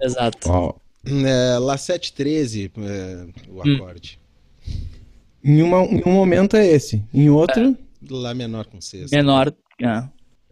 É, 0.00 0.06
exato. 0.06 0.48
Ó, 0.50 0.74
É, 1.04 1.58
Lá 1.58 1.78
713 1.78 2.70
é, 2.78 3.26
o 3.48 3.66
Hum. 3.66 3.74
acorde. 3.76 4.18
em, 5.42 5.62
uma, 5.62 5.82
em 5.84 6.02
um 6.04 6.12
momento 6.12 6.56
é 6.56 6.66
esse. 6.66 7.02
Em 7.12 7.30
outro. 7.30 7.76
Lá 8.10 8.34
menor 8.34 8.66
com 8.66 8.80
sexta. 8.80 9.14
Menor. 9.16 9.52
é. 9.82 10.02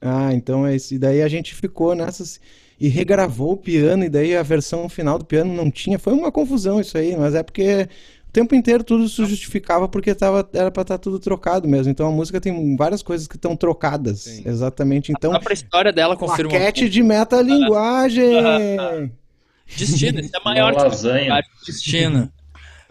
Ah, 0.01 0.33
então 0.33 0.65
é 0.67 0.77
isso. 0.77 0.95
E 0.95 0.99
daí 0.99 1.23
a 1.23 1.29
gente 1.29 1.55
ficou 1.55 1.95
nessas. 1.95 2.41
E 2.81 2.87
regravou 2.87 3.53
o 3.55 3.57
piano, 3.57 4.05
e 4.05 4.09
daí 4.09 4.37
a 4.37 4.43
versão 4.45 4.89
final 4.89 5.19
do 5.19 5.25
piano 5.25 5.53
não 5.53 5.69
tinha. 5.71 5.99
Foi 5.99 6.13
uma 6.13 6.31
confusão 6.31 6.81
isso 6.81 6.97
aí, 6.97 7.17
mas 7.17 7.35
é 7.35 7.43
porque 7.43 7.89
o 8.29 8.33
tempo 8.33 8.55
inteiro 8.55 8.85
tudo 8.85 9.09
se 9.09 9.25
justificava 9.25 9.89
porque 9.89 10.15
tava, 10.15 10.49
era 10.53 10.71
pra 10.71 10.83
estar 10.83 10.99
tudo 10.99 11.19
trocado 11.19 11.67
mesmo. 11.67 11.91
Então 11.91 12.07
a 12.09 12.13
música 12.13 12.41
tem 12.41 12.77
várias 12.77 13.03
coisas 13.03 13.27
que 13.27 13.37
estão 13.37 13.57
trocadas. 13.57 14.21
Sim. 14.21 14.43
Exatamente. 14.47 15.11
A 15.11 15.15
Então, 15.17 15.31
própria 15.31 15.55
história 15.55 15.93
dela 15.93 16.17
confirma. 16.17 16.53
maquete 16.53 16.89
de 16.89 17.03
metalinguagem. 17.03 18.33
Destino, 19.77 20.21
isso 20.21 20.31
é 20.35 20.41
maior 20.45 20.73
Uma 20.73 20.85
lasanha. 20.85 21.43
que 21.65 21.73
destino. 21.73 22.33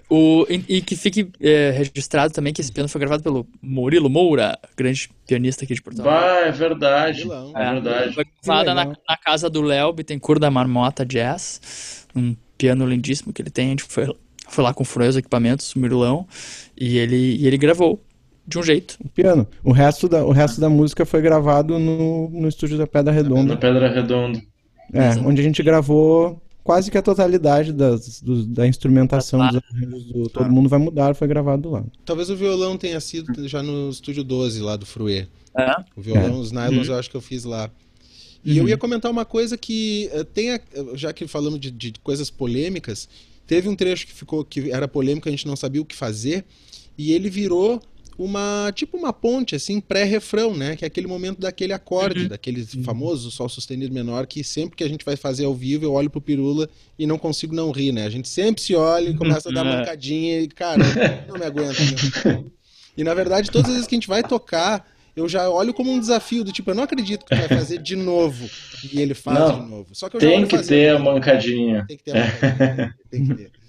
O, 0.09 0.45
e, 0.49 0.77
e 0.77 0.81
que 0.81 0.95
fique 0.95 1.29
é, 1.41 1.71
registrado 1.71 2.31
também 2.33 2.53
que 2.53 2.61
esse 2.61 2.71
piano 2.71 2.87
foi 2.87 2.99
gravado 2.99 3.21
pelo 3.23 3.45
Murilo 3.61 4.09
Moura, 4.09 4.57
grande 4.77 5.09
pianista 5.27 5.65
aqui 5.65 5.73
de 5.73 5.81
Portugal. 5.81 6.05
Bah, 6.13 6.39
é 6.47 6.51
verdade. 6.51 7.23
Vilão. 7.23 7.51
É 7.55 7.73
verdade. 7.73 8.13
Foi 8.13 8.23
gravada 8.43 8.73
na, 8.73 8.85
na 8.85 9.17
casa 9.17 9.49
do 9.49 9.61
Léo 9.61 9.91
Bittencourt 9.91 10.39
da 10.39 10.49
Marmota 10.49 11.05
Jazz, 11.05 12.05
um 12.15 12.35
piano 12.57 12.85
lindíssimo 12.87 13.33
que 13.33 13.41
ele 13.41 13.49
tem. 13.49 13.67
A 13.67 13.69
gente 13.71 13.83
foi, 13.83 14.15
foi 14.49 14.63
lá 14.63 14.73
com 14.73 14.83
os 14.83 15.15
equipamentos, 15.15 15.73
o 15.75 15.79
Murilão, 15.79 16.27
e 16.79 16.97
ele, 16.97 17.35
e 17.37 17.47
ele 17.47 17.57
gravou 17.57 18.03
de 18.47 18.57
um 18.57 18.63
jeito. 18.63 18.97
O 19.03 19.09
piano. 19.09 19.45
O 19.63 19.71
resto 19.71 20.07
da, 20.07 20.25
o 20.25 20.31
resto 20.31 20.61
da 20.61 20.69
música 20.69 21.05
foi 21.05 21.21
gravado 21.21 21.77
no, 21.77 22.29
no 22.29 22.47
estúdio 22.47 22.77
da 22.77 22.87
Pedra 22.87 23.11
Redonda. 23.11 23.57
Pedra 23.57 23.89
Redonda. 23.93 24.41
É, 24.93 25.09
onde 25.19 25.41
a 25.41 25.43
gente 25.43 25.61
gravou 25.61 26.41
quase 26.63 26.89
que 26.89 26.97
a 26.97 27.01
totalidade 27.01 27.73
das, 27.73 28.21
do- 28.21 28.45
da 28.45 28.65
instrumentação 28.67 29.45
dos 29.47 29.61
arranjos 29.71 30.05
do 30.05 30.29
Todo 30.29 30.49
Mundo 30.49 30.69
Vai 30.69 30.79
Mudar 30.79 31.13
foi 31.13 31.27
gravado 31.27 31.69
lá. 31.69 31.83
Talvez 32.05 32.29
o 32.29 32.35
violão 32.37 32.77
tenha 32.77 32.99
sido 33.01 33.47
já 33.47 33.61
no 33.61 33.89
estúdio 33.89 34.23
12 34.23 34.61
lá 34.61 34.75
do 34.77 34.85
Fruê. 34.85 35.27
É. 35.57 35.75
O 35.95 36.01
violão, 36.01 36.39
os 36.39 36.51
nylons, 36.51 36.87
eu 36.87 36.95
acho 36.95 37.09
que 37.09 37.17
eu 37.17 37.21
fiz 37.21 37.43
lá. 37.43 37.69
E 38.45 38.57
eu 38.57 38.67
ia 38.69 38.77
comentar 38.77 39.11
uma 39.11 39.25
coisa 39.25 39.57
que 39.57 40.09
eh, 40.13 40.23
tem, 40.23 40.51
a- 40.53 40.61
já 40.93 41.11
que 41.11 41.27
falamos 41.27 41.59
de, 41.59 41.69
de 41.71 41.91
coisas 42.01 42.29
polêmicas, 42.29 43.09
teve 43.47 43.67
um 43.69 43.75
trecho 43.75 44.05
que 44.05 44.13
ficou 44.13 44.43
que 44.45 44.69
era 44.71 44.87
polêmico, 44.87 45.27
a 45.27 45.31
gente 45.31 45.47
não 45.47 45.55
sabia 45.55 45.81
o 45.81 45.85
que 45.85 45.95
fazer, 45.95 46.45
e 46.97 47.11
ele 47.13 47.29
virou 47.29 47.81
uma 48.19 48.71
tipo 48.73 48.97
uma 48.97 49.13
ponte 49.13 49.55
assim 49.55 49.79
pré-refrão, 49.79 50.55
né? 50.57 50.75
Que 50.75 50.83
é 50.83 50.87
aquele 50.87 51.05
momento 51.05 51.39
daquele 51.39 51.71
acorde, 51.71 52.27
daquele 52.27 52.65
famoso 52.83 53.29
sol 53.29 53.47
sustenido 53.47 53.93
menor 53.93 54.25
que 54.25 54.43
sempre 54.43 54.75
que 54.75 54.83
a 54.83 54.89
gente 54.89 55.05
vai 55.05 55.15
fazer 55.15 55.45
ao 55.45 55.53
vivo 55.53 55.85
eu 55.85 55.93
olho 55.93 56.09
pro 56.09 56.19
Pirula 56.19 56.67
e 56.97 57.05
não 57.05 57.19
consigo 57.19 57.53
não 57.53 57.69
rir, 57.71 57.91
né? 57.91 58.05
A 58.05 58.09
gente 58.09 58.27
sempre 58.27 58.59
se 58.61 58.73
olha 58.73 59.09
e 59.09 59.15
começa 59.15 59.49
a 59.49 59.51
dar 59.53 59.63
É. 59.65 59.77
mancadinha 59.77 60.41
e 60.41 60.47
cara, 60.47 60.83
não 61.27 61.37
me 61.37 61.45
aguento. 61.45 61.77
Né? 62.25 62.43
E 62.97 63.03
na 63.03 63.13
verdade, 63.13 63.51
todas 63.51 63.67
as 63.69 63.73
vezes 63.75 63.87
que 63.87 63.93
a 63.93 63.97
gente 63.97 64.07
vai 64.07 64.23
tocar, 64.23 64.83
eu 65.17 65.27
já 65.27 65.49
olho 65.49 65.73
como 65.73 65.91
um 65.91 65.99
desafio 65.99 66.43
do 66.43 66.51
tipo, 66.51 66.69
eu 66.69 66.75
não 66.75 66.83
acredito 66.83 67.25
que 67.25 67.35
tu 67.35 67.39
vai 67.39 67.47
fazer 67.47 67.81
de 67.81 67.95
novo. 67.95 68.47
E 68.93 69.01
ele 69.01 69.15
faz 69.15 69.39
Não, 69.39 69.63
de 69.63 69.69
novo. 69.69 69.95
Só 69.95 70.07
que 70.07 70.15
eu 70.15 70.19
Tem 70.19 70.45
que 70.45 70.55
fazendo, 70.55 70.69
ter 70.69 70.89
a 70.89 70.99
mancadinha. 70.99 71.85
Tem 71.87 71.97
que 71.97 72.03
ter 72.03 72.11
a 72.15 72.25
mancadinha. 72.25 72.95
Tem 73.09 73.27
que 73.27 73.35
ter. 73.35 73.51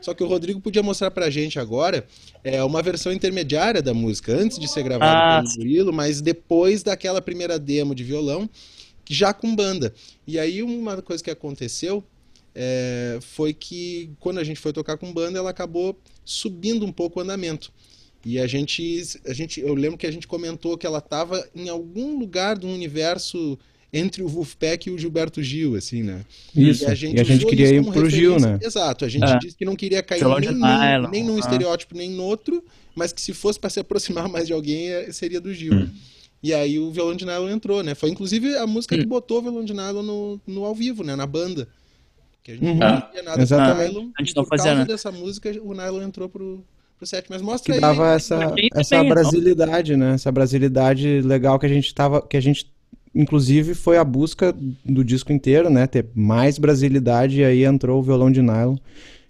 Só 0.00 0.14
que 0.14 0.22
o 0.22 0.26
Rodrigo 0.26 0.58
podia 0.60 0.82
mostrar 0.82 1.10
pra 1.10 1.28
gente 1.28 1.58
agora 1.58 2.06
é 2.42 2.64
uma 2.64 2.80
versão 2.80 3.12
intermediária 3.12 3.82
da 3.82 3.92
música, 3.92 4.32
antes 4.32 4.58
de 4.58 4.66
ser 4.66 4.82
gravada 4.82 5.12
Ah, 5.12 5.42
pelo 5.42 5.56
Murilo, 5.58 5.92
mas 5.92 6.22
depois 6.22 6.82
daquela 6.82 7.20
primeira 7.20 7.58
demo 7.58 7.94
de 7.94 8.02
violão, 8.02 8.48
já 9.08 9.34
com 9.34 9.54
banda. 9.54 9.92
E 10.26 10.38
aí 10.38 10.62
uma 10.62 11.02
coisa 11.02 11.22
que 11.22 11.30
aconteceu 11.30 12.02
é, 12.54 13.18
foi 13.20 13.52
que 13.52 14.10
quando 14.18 14.38
a 14.38 14.44
gente 14.44 14.60
foi 14.60 14.72
tocar 14.72 14.96
com 14.96 15.12
banda, 15.12 15.38
ela 15.38 15.50
acabou 15.50 15.94
subindo 16.24 16.86
um 16.86 16.92
pouco 16.92 17.18
o 17.18 17.22
andamento. 17.22 17.70
E 18.24 18.38
a 18.38 18.46
gente, 18.46 19.02
a 19.26 19.32
gente, 19.32 19.60
eu 19.60 19.74
lembro 19.74 19.96
que 19.96 20.06
a 20.06 20.10
gente 20.12 20.26
comentou 20.28 20.76
que 20.76 20.86
ela 20.86 20.98
estava 20.98 21.42
em 21.54 21.68
algum 21.68 22.18
lugar 22.18 22.56
do 22.58 22.68
universo 22.68 23.58
entre 23.92 24.22
o 24.22 24.28
Wolfpack 24.28 24.88
e 24.88 24.92
o 24.92 24.98
Gilberto 24.98 25.42
Gil, 25.42 25.74
assim, 25.74 26.02
né? 26.02 26.24
Isso. 26.54 26.84
E 26.84 26.86
a 26.86 26.94
gente, 26.94 27.20
usou 27.20 27.48
queria 27.48 27.64
isso 27.66 27.74
ir 27.74 27.80
como 27.80 27.92
pro 27.92 28.08
Gil, 28.10 28.34
referência. 28.34 28.58
né? 28.58 28.58
Exato, 28.62 29.04
a 29.04 29.08
gente 29.08 29.24
É. 29.24 29.38
disse 29.38 29.56
que 29.56 29.64
não 29.64 29.74
queria 29.74 30.02
cair 30.02 30.22
nem, 30.22 30.52
num- 30.52 30.60
nylon, 30.60 31.10
nem 31.10 31.24
num 31.24 31.36
ah. 31.36 31.40
estereótipo, 31.40 31.96
nem 31.96 32.10
no 32.10 32.22
outro, 32.22 32.62
mas 32.94 33.12
que 33.12 33.20
se 33.20 33.32
fosse 33.32 33.58
para 33.58 33.68
se 33.70 33.80
aproximar 33.80 34.28
mais 34.28 34.46
de 34.46 34.52
alguém, 34.52 34.88
eh, 34.90 35.10
seria 35.12 35.40
do 35.40 35.52
Gil. 35.52 35.72
Hum. 35.74 35.88
E 36.42 36.54
aí 36.54 36.78
o 36.78 36.90
violão 36.92 37.16
de 37.16 37.24
nylon 37.26 37.48
entrou, 37.50 37.82
né? 37.82 37.94
Foi 37.96 38.10
inclusive 38.10 38.54
a 38.56 38.66
música 38.66 38.94
Hum. 38.94 38.98
que 38.98 39.06
botou 39.06 39.38
o 39.38 39.42
violão 39.42 39.64
de 39.64 39.72
nylon 39.74 40.02
no, 40.02 40.40
no 40.46 40.64
ao 40.64 40.74
vivo, 40.74 41.02
né? 41.02 41.16
Na 41.16 41.26
banda. 41.26 41.66
Que 42.44 42.52
a 42.52 42.54
gente 42.54 42.64
Uhum. 42.66 42.76
não 42.78 43.00
fazia 43.00 43.22
nada 43.22 43.42
Exatamente. 43.42 43.76
com 43.76 43.82
o 43.82 44.00
nylon. 44.02 44.10
A 44.16 44.22
gente 44.22 44.32
e 44.32 44.36
não 44.36 44.44
fazia, 44.44 44.74
né? 44.74 44.84
dessa 44.84 45.10
música, 45.10 45.50
o 45.62 45.74
nylon 45.74 46.02
entrou 46.02 46.28
pro, 46.28 46.64
pro 47.00 47.06
set. 47.06 47.26
Mas 47.30 47.40
mostra 47.40 47.72
que 47.72 47.72
aí. 47.72 47.80
dava 47.80 48.12
essa, 48.12 48.44
Aqui 48.44 48.68
essa 48.74 48.96
também, 48.96 49.08
não? 49.08 49.14
brasilidade, 49.14 49.96
né? 49.96 50.14
Essa 50.14 50.30
brasilidade 50.30 51.22
legal 51.22 51.58
que 51.58 51.66
a 51.66 51.68
gente 51.68 51.92
tava, 51.94 52.20
que 52.22 52.36
a 52.36 52.40
gente 52.40 52.70
inclusive 53.12 53.74
foi 53.74 53.96
a 53.96 54.04
busca 54.04 54.54
do 54.84 55.02
disco 55.02 55.32
inteiro, 55.32 55.68
né? 55.68 55.86
Ter 55.86 56.06
mais 56.14 56.58
brasilidade 56.58 57.40
e 57.40 57.44
aí 57.44 57.64
entrou 57.64 57.98
o 57.98 58.02
violão 58.02 58.30
de 58.30 58.42
nylon. 58.42 58.76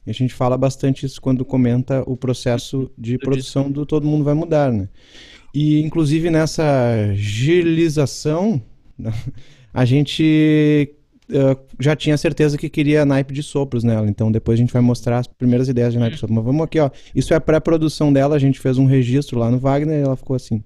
E 0.07 0.11
a 0.11 0.15
gente 0.15 0.35
fala 0.35 0.59
bastante 0.59 1.07
isso 1.07 1.21
quando 1.21 1.45
comenta 1.45 2.03
o 2.07 2.17
processo 2.17 2.91
de 2.99 3.17
Do 3.17 3.21
produção 3.21 3.71
do 3.71 3.87
Todo 3.87 4.07
Mundo 4.07 4.25
Vai 4.25 4.35
Mudar, 4.35 4.73
né? 4.73 4.89
E 5.55 5.81
inclusive 5.81 6.31
nessa 6.31 7.13
gilização, 7.15 8.61
a 9.73 9.85
gente 9.85 10.95
eh, 11.33 11.57
já 11.79 11.95
tinha 11.95 12.17
certeza 12.17 12.59
que 12.59 12.69
queria 12.69 13.05
naipe 13.05 13.33
de 13.33 13.43
sopros 13.43 13.85
nela. 13.85 14.09
Então 14.09 14.31
depois 14.31 14.59
a 14.59 14.61
gente 14.61 14.73
vai 14.73 14.83
mostrar 14.83 15.19
as 15.19 15.27
primeiras 15.27 15.69
ideias 15.69 15.93
de 15.93 15.99
naipe 15.99 16.15
de 16.15 16.21
sopros. 16.21 16.37
Mas 16.37 16.45
vamos 16.45 16.63
aqui, 16.63 16.79
ó. 16.79 16.91
Isso 17.15 17.33
é 17.33 17.37
a 17.37 17.41
pré-produção 17.41 18.13
dela, 18.13 18.37
a 18.37 18.39
gente 18.39 18.59
fez 18.59 18.79
um 18.79 18.87
registro 18.87 19.39
lá 19.39 19.51
no 19.51 19.59
Wagner 19.59 20.01
e 20.01 20.03
ela 20.03 20.17
ficou 20.17 20.37
assim. 20.37 20.63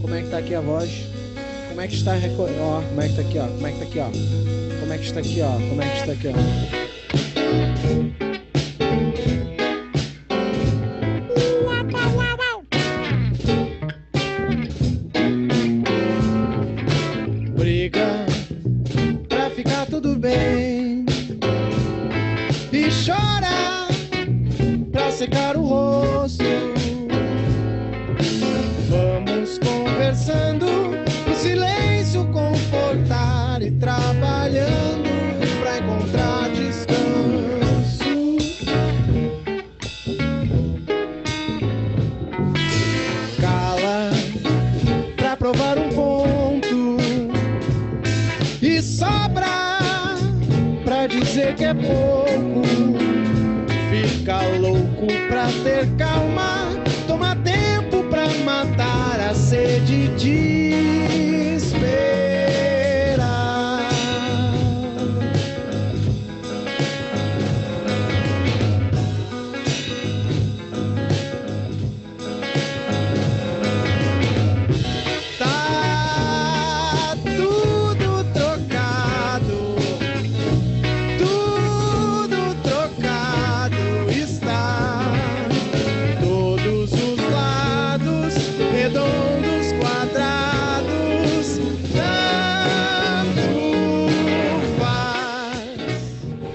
Como 0.00 0.14
é 0.14 0.22
que 0.22 0.30
tá 0.30 0.38
aqui 0.38 0.54
a 0.54 0.60
voz? 0.60 1.06
Como 1.68 1.80
é 1.80 1.88
que 1.88 1.94
está 1.94 2.14
reco... 2.14 2.42
ó, 2.42 2.82
como 2.82 3.00
é 3.00 3.08
que 3.08 3.14
tá 3.14 3.22
aqui, 3.22 3.38
ó? 3.38 3.48
Como 3.48 3.66
é 3.66 3.72
que 3.72 3.78
tá 3.78 3.84
aqui, 3.84 4.00
ó? 4.00 4.10
Como 4.80 4.92
é 4.92 4.98
que 4.98 5.04
está 5.04 5.20
aqui, 5.20 5.40
ó? 5.40 5.52
Como 5.68 5.82
é 5.82 5.88
que 5.90 5.98
está 5.98 6.12
aqui, 6.12 6.28
ó? 8.20 8.23
Briga 17.84 18.24
pra 19.28 19.50
ficar 19.50 19.84
tudo 19.84 20.16
bem 20.16 21.04
e 22.72 22.88
chora 23.04 23.88
pra 24.90 25.12
secar 25.12 25.54
o 25.54 25.60
rosto. 25.60 25.83
Pouco. 51.86 52.62
Fica 53.90 54.42
louco 54.58 55.06
pra 55.28 55.46
ter 55.62 55.88
calma, 55.96 56.43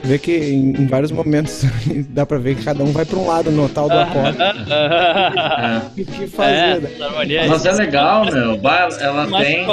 Vê 0.10 0.18
que 0.18 0.36
em, 0.36 0.72
em 0.72 0.88
vários 0.88 1.12
momentos 1.12 1.64
dá 2.10 2.26
pra 2.26 2.40
ver 2.40 2.56
que 2.56 2.64
cada 2.64 2.84
um 2.84 2.92
vai 2.92 3.06
pra 3.06 3.16
um 3.20 3.28
lado 3.28 3.52
no 3.52 3.70
tal 3.70 3.88
do 3.88 3.94
acorde. 3.94 4.38
É. 4.72 6.02
O 6.02 6.06
que 6.06 6.24
É, 6.24 6.28
fazer? 6.28 6.82
né? 6.82 6.90
essa 6.96 7.06
harmonia 7.06 7.48
Mas 7.48 7.66
é 7.68 7.72
legal, 7.72 8.26
meu. 8.26 8.60
Ela 9.02 9.28
tem. 9.44 9.68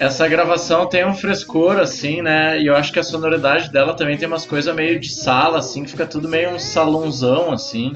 Essa 0.00 0.26
gravação 0.28 0.86
tem 0.86 1.04
um 1.06 1.12
frescor, 1.12 1.78
assim, 1.78 2.22
né? 2.22 2.58
E 2.58 2.66
eu 2.68 2.74
acho 2.74 2.90
que 2.90 2.98
a 2.98 3.02
sonoridade 3.02 3.70
dela 3.70 3.92
também 3.92 4.16
tem 4.16 4.26
umas 4.26 4.46
coisas 4.46 4.74
meio 4.74 4.98
de 4.98 5.10
sala, 5.10 5.58
assim, 5.58 5.84
que 5.84 5.90
fica 5.90 6.06
tudo 6.06 6.26
meio 6.26 6.54
um 6.54 6.58
salãozão, 6.58 7.52
assim. 7.52 7.92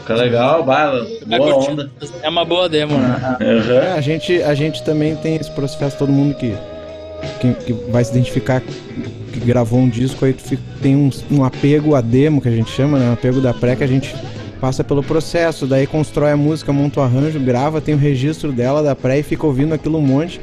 Fica 0.00 0.14
legal, 0.14 0.58
ela- 0.68 1.06
Vai 1.26 1.38
boa 1.38 1.56
onda. 1.70 1.90
É 2.22 2.28
uma 2.28 2.44
boa 2.44 2.68
demo, 2.68 2.98
né? 2.98 3.36
Uhum. 3.40 3.72
É, 3.72 3.92
a, 3.92 4.00
gente, 4.02 4.42
a 4.42 4.54
gente 4.54 4.82
também 4.82 5.16
tem 5.16 5.36
esse 5.36 5.50
processo, 5.50 5.96
todo 5.96 6.12
mundo 6.12 6.34
que, 6.34 6.54
que, 7.40 7.52
que 7.54 7.72
vai 7.90 8.04
se 8.04 8.10
identificar 8.12 8.60
que 8.60 9.40
gravou 9.40 9.80
um 9.80 9.88
disco, 9.88 10.24
aí 10.24 10.32
fica- 10.32 10.62
tem 10.82 10.94
um, 10.94 11.10
um 11.30 11.44
apego 11.44 11.94
a 11.94 12.00
demo, 12.00 12.40
que 12.40 12.48
a 12.48 12.52
gente 12.52 12.70
chama, 12.70 12.98
né? 12.98 13.08
Um 13.08 13.12
apego 13.14 13.40
da 13.40 13.52
pré, 13.54 13.74
que 13.76 13.84
a 13.84 13.86
gente 13.86 14.14
passa 14.60 14.84
pelo 14.84 15.02
processo, 15.02 15.66
daí 15.66 15.86
constrói 15.86 16.32
a 16.32 16.36
música, 16.36 16.72
monta 16.72 17.00
o 17.00 17.02
arranjo, 17.02 17.40
grava, 17.40 17.80
tem 17.80 17.94
o 17.94 17.98
registro 17.98 18.52
dela 18.52 18.82
da 18.82 18.94
pré 18.94 19.18
e 19.18 19.22
fica 19.22 19.46
ouvindo 19.46 19.74
aquilo 19.74 19.98
um 19.98 20.02
monte. 20.02 20.40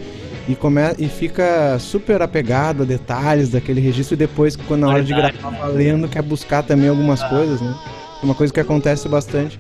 E, 0.48 0.55
come, 0.55 0.81
e 0.98 1.07
fica 1.07 1.77
super 1.77 2.21
apegado 2.24 2.81
a 2.81 2.86
detalhes 2.86 3.50
daquele 3.50 3.79
registro 3.79 4.15
e 4.15 4.17
depois, 4.17 4.55
quando 4.55 4.81
na 4.81 4.89
hora 4.89 5.03
de 5.03 5.13
gravar 5.13 5.51
valendo, 5.51 6.07
quer 6.07 6.24
buscar 6.24 6.63
também 6.63 6.89
algumas 6.89 7.21
coisas, 7.24 7.62
né? 7.62 7.75
É 8.21 8.25
uma 8.25 8.33
coisa 8.33 8.51
que 8.51 8.59
acontece 8.59 9.07
bastante. 9.07 9.59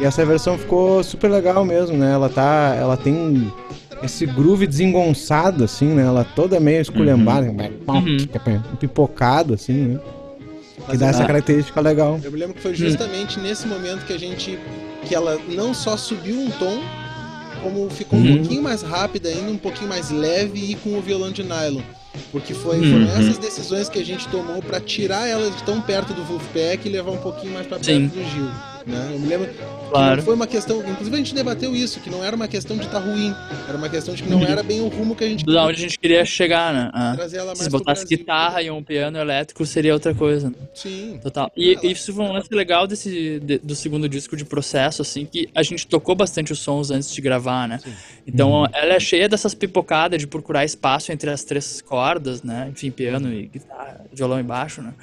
E 0.00 0.04
essa 0.04 0.24
versão 0.24 0.56
ficou 0.56 1.02
super 1.02 1.28
legal 1.28 1.64
mesmo, 1.64 1.96
né? 1.96 2.12
Ela 2.12 2.28
tá. 2.28 2.74
Ela 2.78 2.96
tem 2.96 3.52
esse 4.02 4.24
groove 4.26 4.66
desengonçado, 4.66 5.64
assim, 5.64 5.86
né? 5.88 6.02
Ela 6.02 6.24
toda 6.24 6.58
meio 6.60 6.80
esculhambada, 6.80 7.46
Uhum. 7.48 8.16
pipocado, 8.78 9.54
assim, 9.54 9.72
né? 9.72 10.00
Que 10.90 10.96
dá 10.96 11.08
essa 11.08 11.24
característica 11.24 11.80
legal. 11.80 12.18
Eu 12.22 12.32
me 12.32 12.38
lembro 12.38 12.54
que 12.54 12.62
foi 12.62 12.74
justamente 12.74 13.38
nesse 13.38 13.66
momento 13.66 14.04
que 14.06 14.12
a 14.12 14.18
gente. 14.18 14.58
que 15.06 15.14
ela 15.14 15.38
não 15.48 15.72
só 15.72 15.96
subiu 15.96 16.38
um 16.38 16.50
tom, 16.50 16.78
como 17.62 17.88
ficou 17.88 18.18
um 18.18 18.22
Uhum. 18.22 18.36
pouquinho 18.38 18.62
mais 18.62 18.82
rápida 18.82 19.28
ainda, 19.30 19.50
um 19.50 19.56
pouquinho 19.56 19.88
mais 19.88 20.10
leve 20.10 20.58
e 20.72 20.74
com 20.74 20.98
o 20.98 21.00
violão 21.00 21.30
de 21.32 21.42
nylon. 21.42 21.80
Porque 22.30 22.52
foi, 22.52 22.78
Uhum. 22.80 22.90
foram 23.06 23.18
essas 23.18 23.38
decisões 23.38 23.88
que 23.88 23.98
a 23.98 24.04
gente 24.04 24.28
tomou 24.28 24.60
pra 24.62 24.78
tirar 24.80 25.26
ela 25.26 25.50
de 25.50 25.62
tão 25.62 25.80
perto 25.80 26.12
do 26.12 26.22
Wolfpack 26.24 26.86
e 26.86 26.90
levar 26.92 27.12
um 27.12 27.16
pouquinho 27.16 27.54
mais 27.54 27.66
pra 27.66 27.78
perto 27.78 27.86
Sim. 27.86 28.06
do 28.08 28.22
Gil. 28.30 28.48
Né? 28.86 29.10
Eu 29.12 29.18
me 29.18 29.26
lembro 29.28 29.48
que 29.48 29.54
Claro. 29.90 30.22
foi 30.22 30.34
uma 30.34 30.46
questão. 30.46 30.80
Inclusive 30.80 31.14
a 31.14 31.18
gente 31.18 31.34
debateu 31.34 31.74
isso, 31.74 32.00
que 32.00 32.08
não 32.08 32.22
era 32.24 32.34
uma 32.34 32.46
questão 32.48 32.76
de 32.76 32.84
estar 32.86 32.98
ruim, 33.00 33.34
era 33.68 33.76
uma 33.76 33.88
questão 33.88 34.14
de 34.14 34.22
que 34.22 34.28
não 34.30 34.38
Uhum. 34.38 34.44
era 34.46 34.62
bem 34.62 34.80
o 34.80 34.88
rumo 34.88 35.14
que 35.16 35.24
a 35.24 35.28
gente 35.28 35.44
Da 35.44 35.64
onde 35.64 35.78
a 35.78 35.82
gente 35.82 35.98
queria 35.98 36.24
chegar, 36.24 36.72
né? 36.72 36.90
Ah. 36.94 37.12
trazer 37.16 37.38
ela 37.38 37.46
mais 37.48 37.58
Se 37.58 37.68
botasse 37.70 38.02
Brasil. 38.02 38.18
guitarra 38.18 38.62
e 38.62 38.70
um 38.70 38.82
piano 38.82 39.18
elétrico, 39.18 39.64
seria 39.66 39.92
outra 39.92 40.14
coisa. 40.14 40.48
né? 40.50 40.54
Sim. 40.74 41.18
Total. 41.22 41.50
E 41.56 41.76
isso 41.82 42.12
foi 42.14 42.24
um 42.24 42.32
lance 42.32 42.48
legal 42.54 42.86
desse, 42.86 43.40
de- 43.40 43.58
do 43.58 43.74
segundo 43.74 44.08
disco 44.08 44.36
de 44.36 44.44
processo, 44.44 45.02
assim, 45.02 45.26
que 45.26 45.48
a 45.54 45.62
gente 45.62 45.86
tocou 45.86 46.14
bastante 46.14 46.52
os 46.52 46.58
sons 46.60 46.90
antes 46.90 47.12
de 47.12 47.20
gravar, 47.20 47.66
né? 47.68 47.80
Então 48.26 48.66
ela 48.72 48.94
é 48.94 49.00
cheia 49.00 49.28
dessas 49.28 49.54
pipocadas 49.54 50.18
de 50.20 50.26
procurar 50.26 50.64
espaço 50.64 51.10
entre 51.12 51.28
as 51.30 51.42
três 51.44 51.80
cordas, 51.82 52.42
né? 52.42 52.68
Enfim, 52.70 52.90
piano 52.90 53.32
e 53.32 53.46
guitarra, 53.46 54.00
violão 54.12 54.38
e 54.38 54.42
baixo, 54.42 54.80
né? 54.82 54.94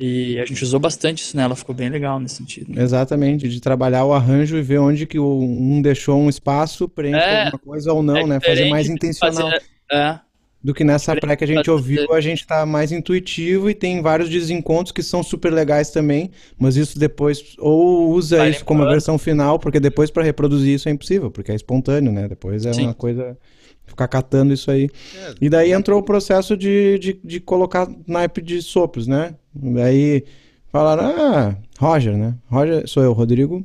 E 0.00 0.38
a 0.40 0.44
gente 0.46 0.62
usou 0.64 0.80
bastante 0.80 1.22
isso 1.22 1.36
nela, 1.36 1.54
ficou 1.54 1.74
bem 1.74 1.88
legal 1.90 2.18
nesse 2.18 2.36
sentido. 2.36 2.72
né? 2.74 2.82
Exatamente, 2.82 3.19
de 3.48 3.60
trabalhar 3.60 4.04
o 4.04 4.12
arranjo 4.12 4.56
e 4.56 4.62
ver 4.62 4.78
onde 4.78 5.06
que 5.06 5.18
o, 5.18 5.40
um 5.40 5.80
deixou 5.82 6.18
um 6.20 6.28
espaço, 6.28 6.88
preenche 6.88 7.18
É. 7.20 7.44
alguma 7.44 7.58
coisa 7.58 7.92
ou 7.92 8.02
não, 8.02 8.16
É 8.18 8.26
né? 8.26 8.40
Fazer 8.40 8.68
mais 8.68 8.88
intencional. 8.88 9.50
fazer- 9.50 9.62
é, 9.92 10.18
Do 10.62 10.74
que 10.74 10.84
nessa 10.84 11.16
pré 11.16 11.34
que 11.36 11.44
a 11.44 11.46
gente 11.46 11.56
fazer- 11.58 11.70
ouviu, 11.70 12.12
a 12.12 12.20
gente 12.20 12.46
tá 12.46 12.66
mais 12.66 12.92
intuitivo 12.92 13.70
e 13.70 13.74
tem 13.74 14.02
vários 14.02 14.28
desencontros 14.28 14.92
que 14.92 15.02
são 15.02 15.22
super 15.22 15.50
legais 15.52 15.90
também, 15.90 16.30
mas 16.58 16.76
isso 16.76 16.98
depois, 16.98 17.54
ou 17.58 18.10
usa 18.10 18.36
Vai 18.38 18.50
isso 18.50 18.64
como 18.64 18.82
a 18.82 18.88
versão 18.90 19.16
final, 19.16 19.58
porque 19.58 19.80
depois 19.80 20.10
pra 20.10 20.22
reproduzir 20.22 20.74
isso 20.74 20.86
é 20.88 20.92
impossível, 20.92 21.30
porque 21.30 21.50
é 21.50 21.54
espontâneo, 21.54 22.12
né? 22.12 22.28
Depois 22.28 22.66
é 22.66 22.72
Sim. 22.74 22.82
uma 22.84 22.94
coisa 22.94 23.38
ficar 23.86 24.06
catando 24.06 24.52
isso 24.52 24.70
aí. 24.70 24.88
É, 25.16 25.34
E 25.40 25.48
daí 25.48 25.72
entrou 25.72 25.98
o 25.98 26.02
processo 26.02 26.54
de, 26.56 26.98
de, 26.98 27.20
de 27.24 27.40
colocar 27.40 27.88
naipe 28.06 28.40
de 28.42 28.60
sopros, 28.62 29.06
né? 29.06 29.34
Daí 29.54 30.24
falaram, 30.70 31.04
ah, 31.06 31.56
Roger, 31.78 32.16
né? 32.16 32.34
Roger, 32.48 32.88
sou 32.88 33.02
eu, 33.02 33.12
Rodrigo. 33.12 33.64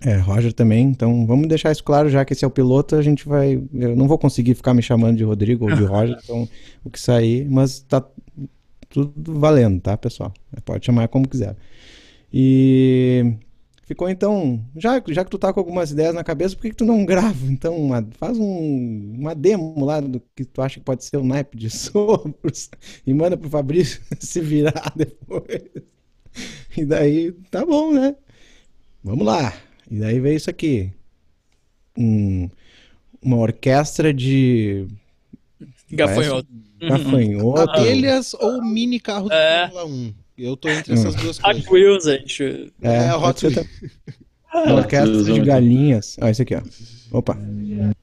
É, 0.00 0.16
Roger 0.16 0.52
também. 0.52 0.84
Então 0.86 1.26
vamos 1.26 1.48
deixar 1.48 1.70
isso 1.70 1.84
claro, 1.84 2.08
já 2.08 2.24
que 2.24 2.32
esse 2.32 2.44
é 2.44 2.48
o 2.48 2.50
piloto, 2.50 2.96
a 2.96 3.02
gente 3.02 3.28
vai. 3.28 3.62
Eu 3.74 3.94
não 3.96 4.08
vou 4.08 4.18
conseguir 4.18 4.54
ficar 4.54 4.74
me 4.74 4.82
chamando 4.82 5.16
de 5.16 5.24
Rodrigo 5.24 5.68
ou 5.68 5.76
de 5.76 5.84
Roger, 5.84 6.16
então 6.22 6.48
o 6.84 6.90
que 6.90 6.98
sair, 7.00 7.48
mas 7.48 7.80
tá 7.80 8.02
tudo 8.88 9.38
valendo, 9.38 9.80
tá, 9.80 9.96
pessoal? 9.96 10.32
Pode 10.64 10.86
chamar 10.86 11.08
como 11.08 11.28
quiser. 11.28 11.56
E 12.32 13.34
ficou 13.84 14.08
então, 14.08 14.64
já, 14.76 15.02
já 15.08 15.24
que 15.24 15.30
tu 15.30 15.38
tá 15.38 15.52
com 15.52 15.60
algumas 15.60 15.90
ideias 15.92 16.14
na 16.14 16.24
cabeça, 16.24 16.56
por 16.56 16.62
que, 16.62 16.70
que 16.70 16.76
tu 16.76 16.84
não 16.86 17.04
grava? 17.04 17.46
Então, 17.50 17.76
uma- 17.76 18.06
faz 18.18 18.38
um, 18.38 19.14
uma 19.18 19.34
demo 19.34 19.84
lá 19.84 20.00
do 20.00 20.20
que 20.36 20.44
tu 20.44 20.62
acha 20.62 20.80
que 20.80 20.84
pode 20.86 21.04
ser 21.04 21.18
o 21.18 21.24
naipe 21.24 21.56
de 21.58 21.68
sopros 21.70 22.70
e 23.06 23.14
manda 23.14 23.36
pro 23.36 23.50
Fabrício 23.50 24.00
se 24.20 24.40
virar 24.40 24.92
depois. 24.96 25.62
E 26.76 26.84
daí, 26.86 27.32
tá 27.50 27.66
bom, 27.66 27.92
né? 27.92 28.14
Vamos 29.04 29.26
lá. 29.26 29.52
E 29.90 29.98
daí 29.98 30.18
veio 30.20 30.36
isso 30.36 30.48
aqui. 30.48 30.90
Um- 31.96 32.48
uma 33.20 33.36
orquestra 33.36 34.12
de 34.12 34.86
gafanhoto. 35.90 36.48
gafanhoto. 36.80 37.70
Abelhas 37.70 38.32
ou 38.34 38.62
mini 38.64 38.98
carro 38.98 39.28
de 39.28 39.34
É. 39.34 39.68
Fórmula 39.70 39.84
1. 39.86 40.14
Eu 40.38 40.56
tô 40.56 40.68
entre 40.70 40.94
essas 40.94 41.14
duas 41.14 41.38
coisas. 41.38 41.62
Hot 41.62 41.72
Wheels, 41.72 42.06
a 42.06 42.16
gente. 42.16 42.72
É, 42.82 42.88
É, 42.94 43.08
a 43.10 43.18
Hot 43.18 43.46
Wheels. 43.46 43.66
Uma 44.54 44.74
orquestra 44.76 45.22
de 45.24 45.40
galinhas. 45.40 46.16
Ó, 46.20 46.26
esse 46.28 46.42
aqui, 46.42 46.54
ó. 46.54 46.62
Opa. 47.16 47.36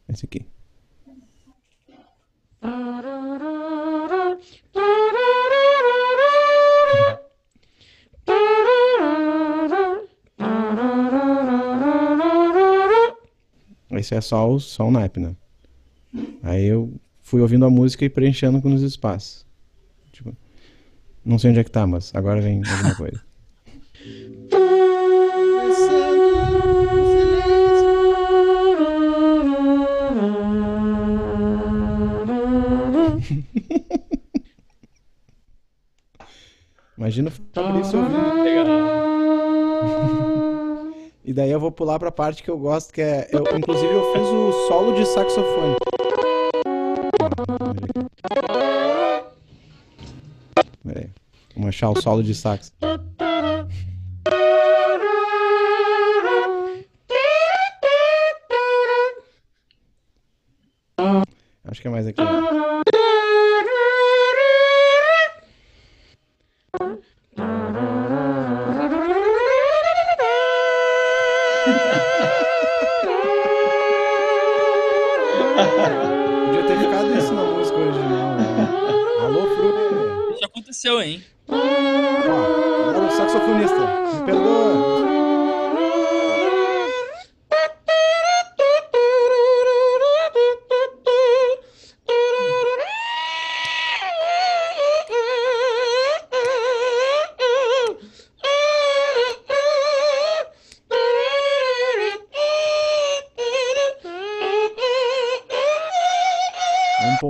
Esse 0.08 0.26
aqui. 0.26 0.46
Esse 14.00 14.16
é 14.16 14.22
só 14.22 14.50
o, 14.50 14.62
só 14.62 14.88
o 14.88 14.92
naipe, 14.92 15.20
né? 15.20 15.36
Aí 16.42 16.66
eu 16.66 16.94
fui 17.22 17.42
ouvindo 17.42 17.66
a 17.66 17.70
música 17.70 18.06
e 18.06 18.10
preenchendo 18.10 18.62
nos 18.70 18.82
espaços. 18.82 19.46
Tipo, 20.14 20.34
não 21.24 21.38
sei 21.38 21.50
onde 21.50 21.60
é 21.60 21.64
que 21.66 21.72
tá, 21.72 21.86
mas 21.86 22.16
agora 22.16 22.40
vem 22.40 22.62
alguma 22.66 22.96
coisa. 22.96 23.22
Imagina 36.98 37.28
o 37.28 37.32
Fabrício 37.54 38.00
ouvindo. 38.00 38.30
E 41.24 41.34
daí 41.34 41.52
eu 41.52 41.60
vou 41.60 41.72
pular 41.72 42.00
pra 42.00 42.12
parte 42.12 42.42
que 42.42 42.50
eu 42.50 42.58
gosto, 42.58 42.94
que 42.94 43.02
é. 43.02 43.28
Eu, 43.32 43.44
inclusive 43.58 43.94
eu 43.94 44.14
fiz 44.14 44.22
o 44.24 44.68
solo 44.68 44.94
de 44.96 45.06
saxofone. 45.06 45.76
Pera 50.84 51.00
aí. 51.02 51.10
Vamos 51.56 51.70
achar 51.70 51.90
o 51.90 52.02
solo 52.02 52.24
de 52.24 52.34
sax. 52.34 52.74
Acho 61.66 61.82
que 61.82 61.88
é 61.88 61.92
mais 61.92 62.08
aqui. 62.08 62.22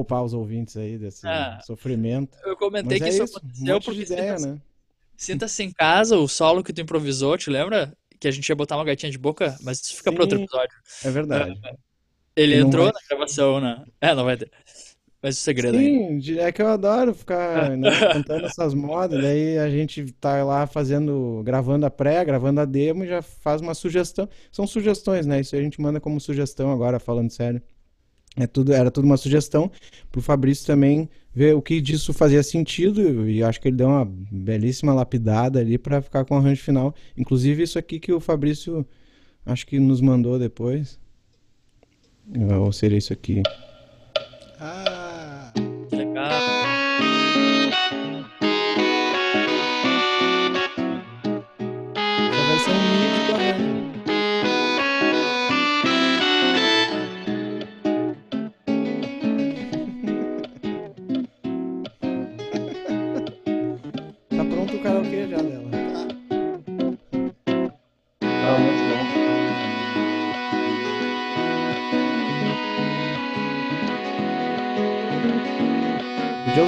Poupar 0.10 0.24
os 0.24 0.34
ouvintes 0.34 0.76
aí 0.76 0.98
desse 0.98 1.28
Ah. 1.28 1.60
sofrimento. 1.66 2.38
Eu 2.44 2.58
comentei 2.58 3.00
Mas 3.00 3.10
que 3.16 3.22
é 3.22 3.24
isso 3.24 3.34
um 3.34 3.38
aconteceu 3.38 3.74
monte 3.76 3.86
porque 3.86 4.00
de 4.06 4.14
ideia, 4.14 4.38
sinta-se 4.38 4.48
né? 4.48 4.62
sinta-se 5.16 5.64
em 5.64 5.72
casa, 5.72 6.18
o 6.18 6.28
solo 6.28 6.64
que 6.64 6.74
tu 6.74 6.82
improvisou, 6.82 7.38
te 7.38 7.50
lembra? 7.50 7.94
Que 8.20 8.28
a 8.28 8.32
gente 8.32 8.48
ia 8.50 8.56
botar 8.56 8.76
uma 8.76 8.84
gatinha 8.84 9.12
de 9.12 9.18
boca, 9.18 9.56
mas 9.62 9.80
isso 9.80 9.96
fica 9.96 10.12
para 10.12 10.24
outro 10.24 10.40
episódio. 10.42 10.76
É 11.06 11.10
verdade. 11.12 11.58
Ele 12.36 12.60
Não 12.60 12.68
entrou 12.68 12.86
vai- 12.86 12.94
na 12.94 13.00
gravação, 13.10 13.60
né? 13.62 13.84
É, 14.02 14.14
não 14.16 14.24
vai 14.26 14.36
ter. 14.38 14.52
Mas 15.22 15.38
o 15.38 15.42
segredo 15.42 15.78
aí. 15.78 15.84
Sim, 15.86 16.18
de- 16.18 16.40
é 16.40 16.50
que 16.50 16.62
eu 16.62 16.68
adoro 16.70 17.14
ficar 17.14 17.76
né, 17.78 17.90
cantando 18.26 18.46
essas 18.46 18.74
modas, 18.74 19.22
daí 19.22 19.58
a 19.58 19.70
gente 19.70 20.14
tá 20.14 20.42
lá 20.46 20.66
fazendo, 20.66 21.42
gravando 21.44 21.86
a 21.86 21.90
pré, 21.90 22.24
gravando 22.24 22.62
a 22.62 22.66
demo 22.66 23.04
e 23.04 23.08
já 23.08 23.22
faz 23.22 23.60
uma 23.62 23.74
sugestão. 23.74 24.30
São 24.50 24.66
sugestões, 24.66 25.26
né? 25.26 25.42
Isso 25.42 25.56
a 25.58 25.62
gente 25.62 25.82
manda 25.82 26.00
como 26.00 26.22
sugestão 26.22 26.72
agora, 26.72 27.00
falando 27.00 27.30
sério. 27.32 27.62
É 28.36 28.48
tudo, 28.48 28.74
era 28.74 28.90
tudo 28.92 29.06
uma 29.06 29.18
sugestão 29.18 29.72
pro 30.12 30.22
Fabrício 30.22 30.66
também 30.66 31.10
ver 31.34 31.56
o 31.56 31.62
que 31.62 31.82
disso 31.82 32.14
fazia 32.14 32.42
sentido 32.42 33.30
e 33.30 33.44
acho 33.44 33.60
que 33.62 33.68
ele 33.68 33.78
deu 33.78 33.88
uma 33.88 34.06
belíssima 34.06 34.94
lapidada 34.94 35.60
ali 35.60 35.78
pra 35.78 36.02
ficar 36.02 36.26
com 36.26 36.36
o 36.36 36.38
arranjo 36.38 36.62
final. 36.62 36.94
Inclusive 37.18 37.64
isso 37.64 37.78
aqui 37.78 38.00
que 38.00 38.12
o 38.12 38.20
Fabrício 38.20 38.86
acho 39.46 39.66
que 39.66 39.80
nos 39.80 40.02
mandou 40.02 40.40
depois. 40.40 41.00
Ou 42.60 42.72
seria 42.72 42.98
isso 42.98 43.12
aqui? 43.12 43.42
Ah, 44.60 45.09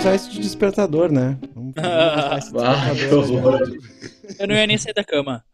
usar 0.01 0.15
isso 0.15 0.31
de 0.31 0.39
despertador, 0.39 1.11
né? 1.11 1.37
Vamos 1.53 1.73
usar 1.77 2.37
esse 2.39 2.51
Ah, 2.57 2.93
despertador. 2.93 3.79
Eu 4.39 4.47
não 4.47 4.55
ia 4.55 4.65
nem 4.67 4.77
sair 4.77 4.93
da 4.93 5.03
cama. 5.03 5.43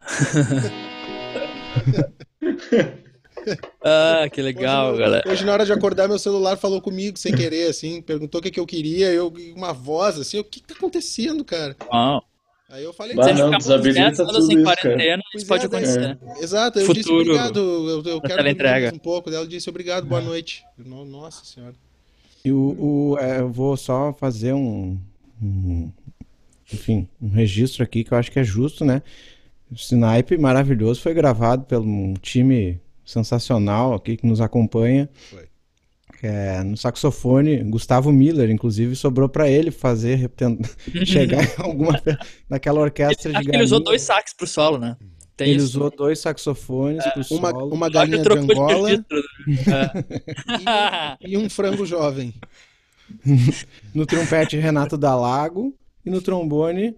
ah, 3.84 4.26
que 4.32 4.40
legal, 4.40 4.92
hoje, 4.92 5.00
galera. 5.00 5.28
hoje, 5.30 5.44
na 5.44 5.52
hora 5.52 5.66
de 5.66 5.72
acordar, 5.72 6.08
meu 6.08 6.18
celular 6.18 6.56
falou 6.56 6.80
comigo 6.80 7.18
sem 7.18 7.34
querer, 7.34 7.68
assim, 7.68 8.00
perguntou 8.00 8.40
o 8.40 8.42
que, 8.42 8.50
que 8.50 8.60
eu 8.60 8.66
queria, 8.66 9.12
eu 9.12 9.32
uma 9.54 9.72
voz, 9.72 10.18
assim, 10.18 10.38
o 10.38 10.44
que, 10.44 10.60
que 10.60 10.66
tá 10.66 10.74
acontecendo, 10.74 11.44
cara? 11.44 11.76
Uau. 11.92 12.24
Aí 12.70 12.84
eu 12.84 12.92
falei, 12.92 13.14
Bah, 13.16 13.26
não, 13.28 13.34
ficar 13.34 13.46
muito 13.48 13.58
desabilita 13.62 14.26
tudo 14.26 14.52
isso, 14.52 14.74
cara. 14.74 15.24
isso 15.34 15.46
pode 15.46 15.62
é, 15.62 15.66
acontecer. 15.66 16.18
Exato, 16.38 16.78
eu 16.78 16.86
disse 16.88 17.02
Futuro 17.08 17.20
obrigado, 17.22 17.58
eu, 17.58 18.02
eu 18.12 18.20
quero 18.20 18.44
dormir 18.44 18.94
um 18.94 18.98
pouco. 18.98 19.30
Daí 19.30 19.38
ela 19.38 19.46
disse 19.48 19.70
obrigado, 19.70 20.06
boa 20.06 20.20
noite. 20.20 20.64
No- 20.76 21.04
Nossa 21.06 21.44
senhora. 21.46 21.74
E 22.48 22.52
o, 22.52 23.12
o- 23.12 23.18
é, 23.18 23.40
eu 23.40 23.50
vou 23.50 23.76
só 23.76 24.12
fazer 24.14 24.54
um, 24.54 24.98
um- 25.42 25.90
enfim, 26.72 27.06
um 27.20 27.28
registro 27.28 27.82
aqui 27.82 28.02
que 28.04 28.12
eu 28.12 28.16
acho 28.18 28.30
que 28.32 28.38
é 28.38 28.44
justo, 28.44 28.84
né? 28.86 29.02
O 29.70 29.74
Snipe 29.74 30.38
maravilhoso 30.38 31.00
foi 31.02 31.12
gravado 31.12 31.64
por 31.64 31.78
um 31.78 32.14
time 32.14 32.80
sensacional 33.04 33.92
aqui 33.92 34.16
que 34.16 34.26
nos 34.26 34.40
acompanha. 34.40 35.08
Foi. 35.30 35.44
É 36.22 36.62
no 36.64 36.76
saxofone, 36.76 37.62
Gustavo 37.64 38.10
Miller, 38.10 38.50
inclusive, 38.50 38.96
sobrou 38.96 39.28
pra 39.28 39.48
ele 39.48 39.70
fazer, 39.70 40.30
chegar 41.04 41.44
em 41.44 41.62
alguma 41.62 42.00
naquela 42.48 42.80
orquestra 42.80 43.30
de 43.30 43.36
Acho 43.38 43.48
que 43.48 43.54
ele 43.54 43.62
usou 43.62 43.78
dois 43.80 44.02
saques 44.02 44.32
pro 44.32 44.46
solo, 44.46 44.78
né? 44.78 44.96
Tem 45.38 45.50
Ele 45.50 45.58
isso. 45.58 45.66
usou 45.78 45.90
dois 45.90 46.18
saxofones 46.18 47.02
pro 47.14 47.36
Uma, 47.38 47.50
solo. 47.50 47.72
uma 47.72 47.88
galinha 47.88 48.18
de 48.18 48.24
trocou 48.24 48.44
de 48.44 48.52
Angola 48.52 48.88
registro. 48.88 49.22
É. 50.66 51.16
e 51.30 51.36
um 51.38 51.48
frango 51.48 51.86
jovem. 51.86 52.34
No 53.94 54.04
trompete, 54.04 54.56
Renato 54.58 54.98
Dalago. 54.98 55.74
E 56.04 56.10
no 56.10 56.20
trombone, 56.20 56.94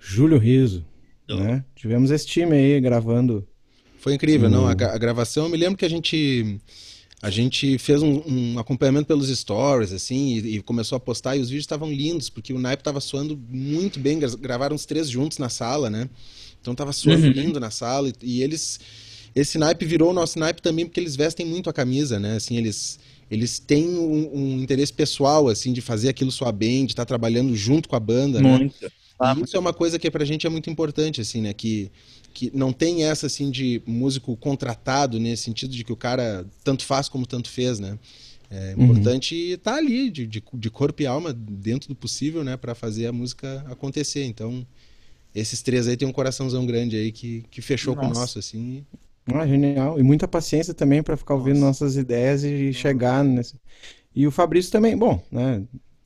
Júlio 0.00 0.38
Riso. 0.38 0.84
Né? 1.28 1.64
Tivemos 1.76 2.10
esse 2.10 2.26
time 2.26 2.56
aí 2.56 2.80
gravando. 2.80 3.46
Foi 3.98 4.14
incrível, 4.14 4.48
não? 4.50 4.66
A, 4.66 4.72
a 4.72 4.98
gravação, 4.98 5.44
eu 5.44 5.50
me 5.50 5.56
lembro 5.56 5.76
que 5.78 5.84
a 5.84 5.88
gente 5.90 6.58
a 7.22 7.30
gente 7.30 7.78
fez 7.78 8.02
um, 8.02 8.22
um 8.26 8.58
acompanhamento 8.58 9.06
pelos 9.06 9.28
stories, 9.28 9.92
assim, 9.92 10.34
e, 10.38 10.56
e 10.56 10.62
começou 10.62 10.96
a 10.96 11.00
postar, 11.00 11.36
e 11.36 11.40
os 11.40 11.48
vídeos 11.48 11.62
estavam 11.62 11.90
lindos, 11.90 12.28
porque 12.28 12.52
o 12.52 12.58
naipe 12.58 12.82
estava 12.82 13.00
soando 13.00 13.40
muito 13.48 13.98
bem, 13.98 14.18
gra- 14.18 14.36
gravaram 14.38 14.76
os 14.76 14.84
três 14.84 15.08
juntos 15.08 15.38
na 15.38 15.48
sala, 15.48 15.88
né? 15.88 16.10
Então 16.64 16.74
tava 16.74 16.94
soando 16.94 17.26
Uhum. 17.26 17.60
na 17.60 17.70
sala, 17.70 18.08
e, 18.08 18.14
e 18.22 18.42
eles... 18.42 18.80
Esse 19.36 19.58
naipe 19.58 19.84
virou 19.84 20.10
o 20.10 20.12
nosso 20.14 20.38
naipe 20.38 20.62
também, 20.62 20.86
porque 20.86 20.98
eles 20.98 21.14
vestem 21.14 21.44
muito 21.44 21.68
a 21.68 21.72
camisa, 21.74 22.18
né? 22.18 22.36
Assim, 22.36 22.56
eles... 22.56 22.98
Eles 23.30 23.58
têm 23.58 23.86
um, 23.88 24.30
um 24.36 24.62
interesse 24.62 24.92
pessoal, 24.92 25.48
assim, 25.48 25.72
de 25.72 25.80
fazer 25.80 26.08
aquilo 26.10 26.30
soar 26.30 26.52
bem, 26.52 26.84
de 26.86 26.92
estar 26.92 27.04
trabalhando 27.04 27.54
junto 27.56 27.88
com 27.88 27.96
a 27.96 28.00
banda, 28.00 28.40
né? 28.40 28.48
Muito. 28.58 28.74
Ah, 29.18 29.34
E 29.38 29.42
isso 29.42 29.56
é 29.56 29.60
uma 29.60 29.72
coisa 29.72 29.98
que 29.98 30.10
pra 30.10 30.24
gente 30.24 30.46
é 30.46 30.50
muito 30.50 30.68
importante, 30.70 31.20
assim, 31.20 31.40
né? 31.40 31.52
Que, 31.52 31.90
que 32.34 32.50
não 32.54 32.72
tem 32.72 33.04
essa, 33.04 33.26
assim, 33.26 33.50
de 33.50 33.80
músico 33.86 34.36
contratado, 34.36 35.18
nesse 35.18 35.42
sentido 35.44 35.70
de 35.74 35.82
que 35.84 35.92
o 35.92 35.96
cara 35.96 36.46
tanto 36.62 36.84
faz 36.84 37.08
como 37.08 37.26
tanto 37.26 37.48
fez, 37.50 37.78
né? 37.78 37.98
É 38.50 38.74
Uhum. 38.76 38.84
importante 38.84 39.34
estar 39.34 39.76
ali, 39.76 40.10
de, 40.10 40.26
de, 40.26 40.42
de 40.52 40.70
corpo 40.70 41.02
e 41.02 41.06
alma, 41.06 41.32
dentro 41.32 41.88
do 41.88 41.94
possível, 41.94 42.44
né? 42.44 42.56
Pra 42.56 42.74
fazer 42.74 43.06
a 43.06 43.12
música 43.12 43.64
acontecer. 43.68 44.24
Então, 44.24 44.64
esses 45.34 45.62
três 45.62 45.88
aí 45.88 45.96
tem 45.96 46.06
um 46.06 46.12
coraçãozão 46.12 46.64
grande 46.64 46.96
aí 46.96 47.10
que, 47.10 47.44
que 47.50 47.60
fechou 47.60 47.94
com 47.96 48.04
o 48.04 48.08
Nossa. 48.08 48.20
nosso, 48.20 48.38
assim. 48.38 48.84
Ah, 49.26 49.46
genial. 49.46 49.98
E 49.98 50.02
muita 50.02 50.28
paciência 50.28 50.74
também 50.74 51.02
para 51.02 51.16
ficar 51.16 51.34
ouvindo 51.34 51.58
Nossa. 51.58 51.84
nossas 51.84 51.96
ideias 51.96 52.44
e 52.44 52.72
chegar 52.72 53.24
nesse. 53.24 53.58
E 54.14 54.26
o 54.26 54.30
Fabrício 54.30 54.70
também. 54.70 54.96
Bom, 54.96 55.20
né? 55.32 55.62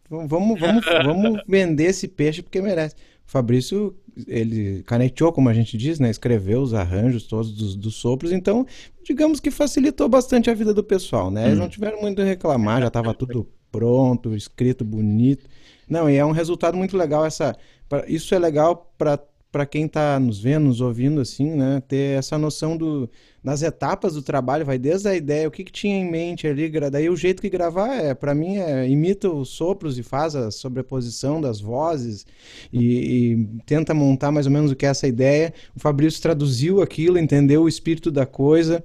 Vamos, 0.09 0.59
vamos, 0.59 0.85
vamos 1.05 1.43
vender 1.47 1.87
esse 1.87 2.09
peixe 2.09 2.43
porque 2.43 2.63
merece. 2.63 2.95
O 3.27 3.31
Fabrício, 3.31 3.95
ele 4.27 4.83
caneteou, 4.85 5.33
como 5.33 5.51
a 5.51 5.55
gente 5.55 5.77
diz, 5.77 5.99
né? 5.99 6.09
Escreveu 6.09 6.63
os 6.63 6.73
arranjos 6.73 7.25
todos 7.25 7.53
dos, 7.53 7.77
dos 7.77 7.95
sopros, 7.97 8.33
então, 8.33 8.67
digamos 9.05 9.39
que 9.39 9.51
facilitou 9.51 10.09
bastante 10.09 10.49
a 10.49 10.55
vida 10.55 10.73
do 10.73 10.83
pessoal, 10.83 11.31
né? 11.31 11.49
Eles 11.49 11.59
não 11.59 11.69
tiveram 11.69 12.01
muito 12.01 12.23
a 12.23 12.25
reclamar, 12.25 12.81
já 12.81 12.89
estava 12.89 13.13
tudo 13.13 13.47
pronto, 13.71 14.35
escrito 14.35 14.83
bonito. 14.85 15.47
Não, 15.87 16.09
e 16.09 16.17
é 16.17 16.25
um 16.25 16.31
resultado 16.31 16.77
muito 16.77 16.97
legal 16.97 17.25
essa. 17.25 17.57
Pra- 17.89 18.05
Isso 18.09 18.35
é 18.35 18.39
legal 18.39 18.93
para 18.97 19.67
quem 19.67 19.87
está 19.87 20.19
nos 20.21 20.41
vendo, 20.41 20.67
nos 20.67 20.81
ouvindo, 20.81 21.21
assim, 21.21 21.51
né? 21.51 21.83
Ter 21.89 22.19
essa 22.19 22.37
noção 22.37 22.77
do, 22.77 23.09
das 23.43 23.63
etapas 23.63 24.15
do 24.15 24.23
trabalho, 24.23 24.65
vai 24.67 24.79
desde 24.79 25.09
a 25.09 25.15
ideia, 25.15 25.49
o 25.49 25.51
que, 25.51 25.65
que 25.65 25.73
tinha 25.73 25.97
em 25.97 26.11
mente 26.11 26.47
ali, 26.47 26.71
daí 26.91 27.09
o 27.09 27.17
jeito 27.17 27.41
que 27.41 27.49
gravar 27.49 27.95
é, 27.95 28.15
para 28.15 28.35
mim, 28.35 28.57
é 28.59 28.89
imita 28.89 29.31
os 29.31 29.49
sopros 29.49 29.99
e 29.99 30.03
faz 30.03 30.37
a 30.37 30.51
sobreposição 30.51 31.41
das 31.41 31.61
vozes 31.61 32.27
e, 32.73 33.33
e 33.33 33.47
tenta 33.65 33.95
montar 33.95 34.31
mais 34.31 34.47
ou 34.47 34.53
menos 34.53 34.71
o 34.71 34.77
que 34.77 34.85
é 34.87 34.91
essa 34.91 35.07
ideia. 35.09 35.53
O 35.75 35.81
Fabrício 35.81 36.21
traduziu 36.21 36.83
aquilo, 36.83 37.19
entendeu 37.19 37.63
o 37.63 37.69
espírito 37.69 38.11
da 38.11 38.27
coisa, 38.27 38.85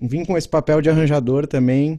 vim 0.00 0.24
com 0.24 0.36
esse 0.38 0.48
papel 0.48 0.80
de 0.80 0.90
arranjador 0.90 1.46
também 1.46 1.98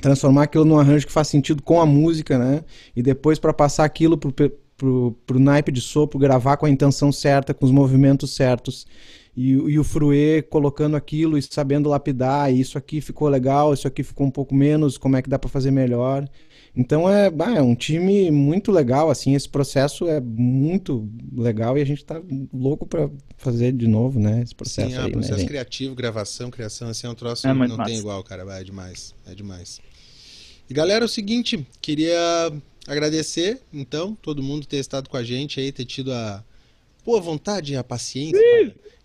transformar 0.00 0.44
aquilo 0.44 0.64
num 0.64 0.78
arranjo 0.78 1.06
que 1.06 1.12
faz 1.12 1.28
sentido 1.28 1.62
com 1.62 1.80
a 1.80 1.86
música, 1.86 2.38
né? 2.38 2.64
E 2.96 3.02
depois 3.02 3.38
para 3.38 3.52
passar 3.52 3.84
aquilo 3.84 4.18
pro, 4.84 5.16
pro 5.26 5.38
naipe 5.38 5.72
de 5.72 5.80
sopro, 5.80 6.18
gravar 6.18 6.56
com 6.58 6.66
a 6.66 6.70
intenção 6.70 7.10
certa, 7.10 7.54
com 7.54 7.64
os 7.64 7.72
movimentos 7.72 8.34
certos. 8.34 8.86
E, 9.36 9.56
o- 9.56 9.68
e 9.68 9.78
o 9.78 9.84
Fruê 9.84 10.42
colocando 10.42 10.94
aquilo 10.94 11.36
e 11.38 11.42
sabendo 11.42 11.88
lapidar, 11.88 12.52
e 12.52 12.60
isso 12.60 12.76
aqui 12.78 13.00
ficou 13.00 13.28
legal, 13.28 13.72
isso 13.72 13.88
aqui 13.88 14.02
ficou 14.02 14.26
um 14.26 14.30
pouco 14.30 14.54
menos, 14.54 14.96
como 14.98 15.16
é 15.16 15.22
que 15.22 15.28
dá 15.28 15.38
para 15.38 15.48
fazer 15.50 15.70
melhor. 15.70 16.28
Então 16.76 17.08
é, 17.08 17.30
bah, 17.30 17.54
é 17.56 17.62
um 17.62 17.74
time 17.74 18.30
muito 18.30 18.70
legal, 18.70 19.08
assim, 19.10 19.34
esse 19.34 19.48
processo 19.48 20.06
é 20.08 20.20
muito 20.20 21.08
legal 21.32 21.78
e 21.78 21.82
a 21.82 21.84
gente 21.86 22.04
tá 22.04 22.20
louco 22.52 22.84
para 22.86 23.08
fazer 23.36 23.72
de 23.72 23.86
novo, 23.88 24.20
né? 24.20 24.42
Esse 24.42 24.54
processo 24.54 24.90
Sim, 24.90 24.96
é, 24.96 25.00
aí, 25.00 25.06
né, 25.06 25.12
processo 25.12 25.38
gente? 25.40 25.48
criativo, 25.48 25.94
gravação, 25.94 26.50
criação, 26.50 26.88
assim, 26.88 27.06
é 27.06 27.10
um 27.10 27.14
troço 27.14 27.46
É 27.46 27.54
não 27.54 27.76
massa. 27.76 27.84
tem 27.84 27.98
igual, 27.98 28.22
cara. 28.22 28.42
É 28.60 28.62
demais, 28.64 29.14
é 29.26 29.34
demais. 29.34 29.80
E 30.68 30.74
galera, 30.74 31.04
é 31.04 31.06
o 31.06 31.08
seguinte, 31.08 31.64
queria 31.80 32.16
agradecer, 32.86 33.60
então, 33.72 34.16
todo 34.20 34.42
mundo 34.42 34.66
ter 34.66 34.78
estado 34.78 35.08
com 35.08 35.16
a 35.16 35.24
gente 35.24 35.60
aí, 35.60 35.72
ter 35.72 35.84
tido 35.84 36.12
a 36.12 36.42
boa 37.04 37.20
vontade 37.20 37.72
e 37.72 37.76
a 37.76 37.84
paciência 37.84 38.38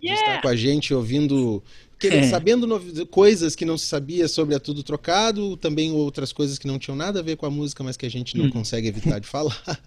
de 0.02 0.08
estar 0.08 0.42
com 0.42 0.48
a 0.48 0.56
gente 0.56 0.94
ouvindo, 0.94 1.62
querendo, 2.00 2.26
É. 2.26 2.30
sabendo 2.32 3.08
coisas 3.08 3.56
que 3.56 3.66
não 3.66 3.78
se 3.78 3.86
sabia 3.86 4.28
sobre 4.28 4.56
a 4.56 4.60
Tudo 4.60 4.84
Trocado, 4.84 5.58
também 5.58 5.92
outras 5.92 6.32
coisas 6.32 6.58
que 6.58 6.68
não 6.68 6.80
tinham 6.80 6.96
nada 6.96 7.20
a 7.20 7.24
ver 7.24 7.36
com 7.38 7.46
a 7.46 7.50
música, 7.50 7.84
mas 7.84 7.98
que 7.98 8.06
a 8.06 8.10
gente 8.10 8.38
não 8.38 8.50
consegue 8.50 8.88
evitar 8.88 9.20
de 9.20 9.28
falar. 9.28 9.80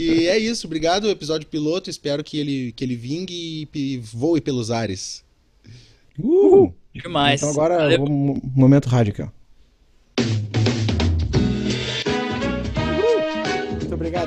e 0.00 0.26
é 0.26 0.38
isso, 0.38 0.66
obrigado. 0.66 1.04
O 1.04 1.10
episódio 1.10 1.46
piloto, 1.46 1.90
espero 1.90 2.24
que 2.24 2.38
ele, 2.38 2.72
que 2.72 2.82
ele 2.84 2.96
vingue 2.96 3.68
e 3.74 3.98
voe 3.98 4.40
pelos 4.40 4.70
ares. 4.70 5.22
Uhul. 6.18 6.74
Demais. 6.94 7.40
Então 7.42 7.50
agora, 7.50 7.76
Valeu. 7.76 8.06
momento 8.54 8.88
rádio 8.88 9.12
aqui, 9.12 9.22
ó. 9.22 9.28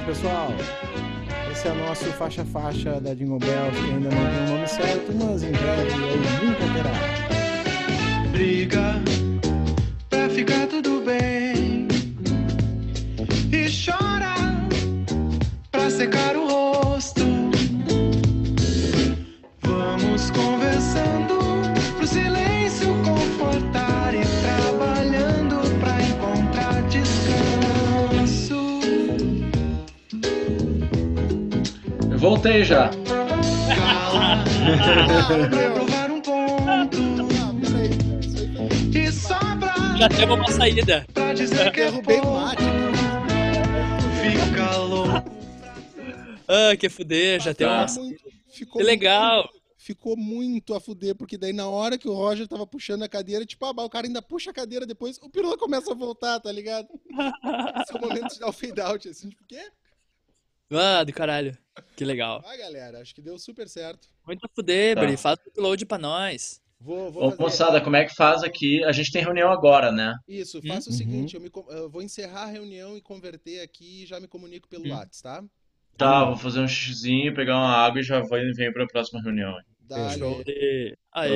Pessoal. 0.08 0.48
Esse 1.52 1.68
é 1.68 1.72
o 1.72 1.76
nosso 1.76 2.06
faixa-faixa 2.14 3.02
da 3.02 3.14
Jingle 3.14 3.40
Bells, 3.40 3.78
que 3.78 3.92
ainda 3.92 4.10
não 4.10 4.18
tem 4.18 4.46
o 4.46 4.50
nome 4.54 4.68
certo, 4.68 5.14
mas 5.14 5.44
em 5.44 5.52
breve 5.52 6.02
ou 6.02 6.18
nunca 6.46 6.66
terá. 6.74 8.30
briga 8.32 9.02
pra 10.10 10.30
ficar 10.30 10.66
tudo 10.68 11.02
bem 11.02 11.90
e 13.52 13.68
chora 13.70 14.34
pra 15.72 15.90
secar 15.90 16.38
o 16.38 16.47
voltei 32.18 32.64
já. 32.64 32.90
Já 39.98 40.10
temos 40.10 40.38
uma 40.38 40.52
saída. 40.52 41.06
pra 41.14 41.34
dizer 41.34 41.72
que 41.72 41.80
Derrubei 41.84 42.20
o 42.20 42.32
mate. 42.34 42.62
Fica 44.22 44.76
louco. 44.78 45.12
Ah, 46.48 46.76
que 46.78 46.88
fuder, 46.90 47.40
já 47.42 47.54
Tá. 47.54 47.86
uma 47.88 48.16
ficou 48.50 48.80
Que 48.82 48.84
legal. 48.88 49.44
muito- 49.44 49.58
ficou 49.78 50.16
muito 50.18 50.74
a 50.76 50.80
fuder, 50.80 51.16
porque 51.16 51.38
daí 51.38 51.54
na 51.54 51.68
hora 51.68 51.98
que 51.98 52.08
o 52.08 52.14
Roger 52.14 52.48
tava 52.48 52.68
puxando 52.68 53.04
a 53.04 53.08
cadeira, 53.10 53.46
tipo, 53.46 53.66
ah, 53.66 53.72
o 53.72 53.90
cara 53.90 54.06
ainda 54.06 54.22
puxa 54.22 54.52
a 54.52 54.54
cadeira 54.54 54.86
depois, 54.86 55.18
o 55.22 55.30
Pirula 55.30 55.58
começa 55.58 55.92
a 55.92 55.96
voltar, 55.96 56.40
tá 56.40 56.52
ligado? 56.52 56.88
Esse 57.84 57.94
é 57.94 57.98
o 57.98 58.02
momento 58.02 58.34
de 58.34 58.40
dar 58.40 58.48
o 58.50 58.54
fade 58.54 58.80
out, 58.82 59.08
assim, 59.10 59.30
tipo, 59.30 59.44
o 59.44 59.48
quê? 59.48 59.62
Ah, 60.72 61.04
do 61.04 61.14
caralho. 61.14 61.58
Que 61.96 62.04
legal. 62.04 62.42
Vai, 62.42 62.58
galera, 62.58 63.00
acho 63.02 63.14
que 63.16 63.22
deu 63.22 63.38
super 63.40 63.68
certo. 63.70 64.08
Muito 64.26 64.48
fuder, 64.56 64.96
Tá. 64.96 65.02
Bri. 65.02 65.16
Faz 65.18 65.38
o 65.46 65.50
upload 65.50 65.86
pra 65.86 65.98
nós. 65.98 66.60
Vou, 66.80 67.12
vou 67.12 67.24
Ô, 67.24 67.30
fazer 67.32 67.42
moçada, 67.44 67.82
como 67.82 67.96
é 67.96 68.06
que 68.06 68.14
faz 68.16 68.44
aqui? 68.44 68.84
A 68.84 68.92
gente 68.92 69.12
tem 69.12 69.24
reunião 69.24 69.52
agora, 69.52 69.92
né? 69.92 70.14
isso. 70.28 70.62
Faça 70.62 70.90
o 70.90 70.92
Uhum. 70.92 70.98
seguinte, 70.98 71.36
eu, 71.36 71.42
me 71.42 71.50
eu 71.70 71.90
vou 71.90 72.02
encerrar 72.04 72.44
a 72.44 72.48
reunião 72.52 72.96
e 72.96 73.02
converter 73.02 73.62
aqui 73.62 74.04
e 74.04 74.06
já 74.06 74.20
me 74.20 74.28
comunico 74.28 74.68
pelo 74.68 74.86
Hum. 74.86 74.92
WhatsApp, 74.92 75.48
tá? 75.98 76.06
Tá, 76.22 76.26
vou 76.26 76.38
fazer 76.38 76.60
um 76.60 76.68
xizinho, 76.68 77.34
pegar 77.34 77.56
uma 77.56 77.70
água 77.76 78.00
e 78.00 78.04
já 78.04 78.20
vou- 78.20 78.30
venho 78.56 78.74
pra 78.74 78.86
próxima 78.86 79.22
reunião. 79.24 79.56
Dale. 79.80 80.20
Show. 80.20 80.44
Aê. 80.46 80.96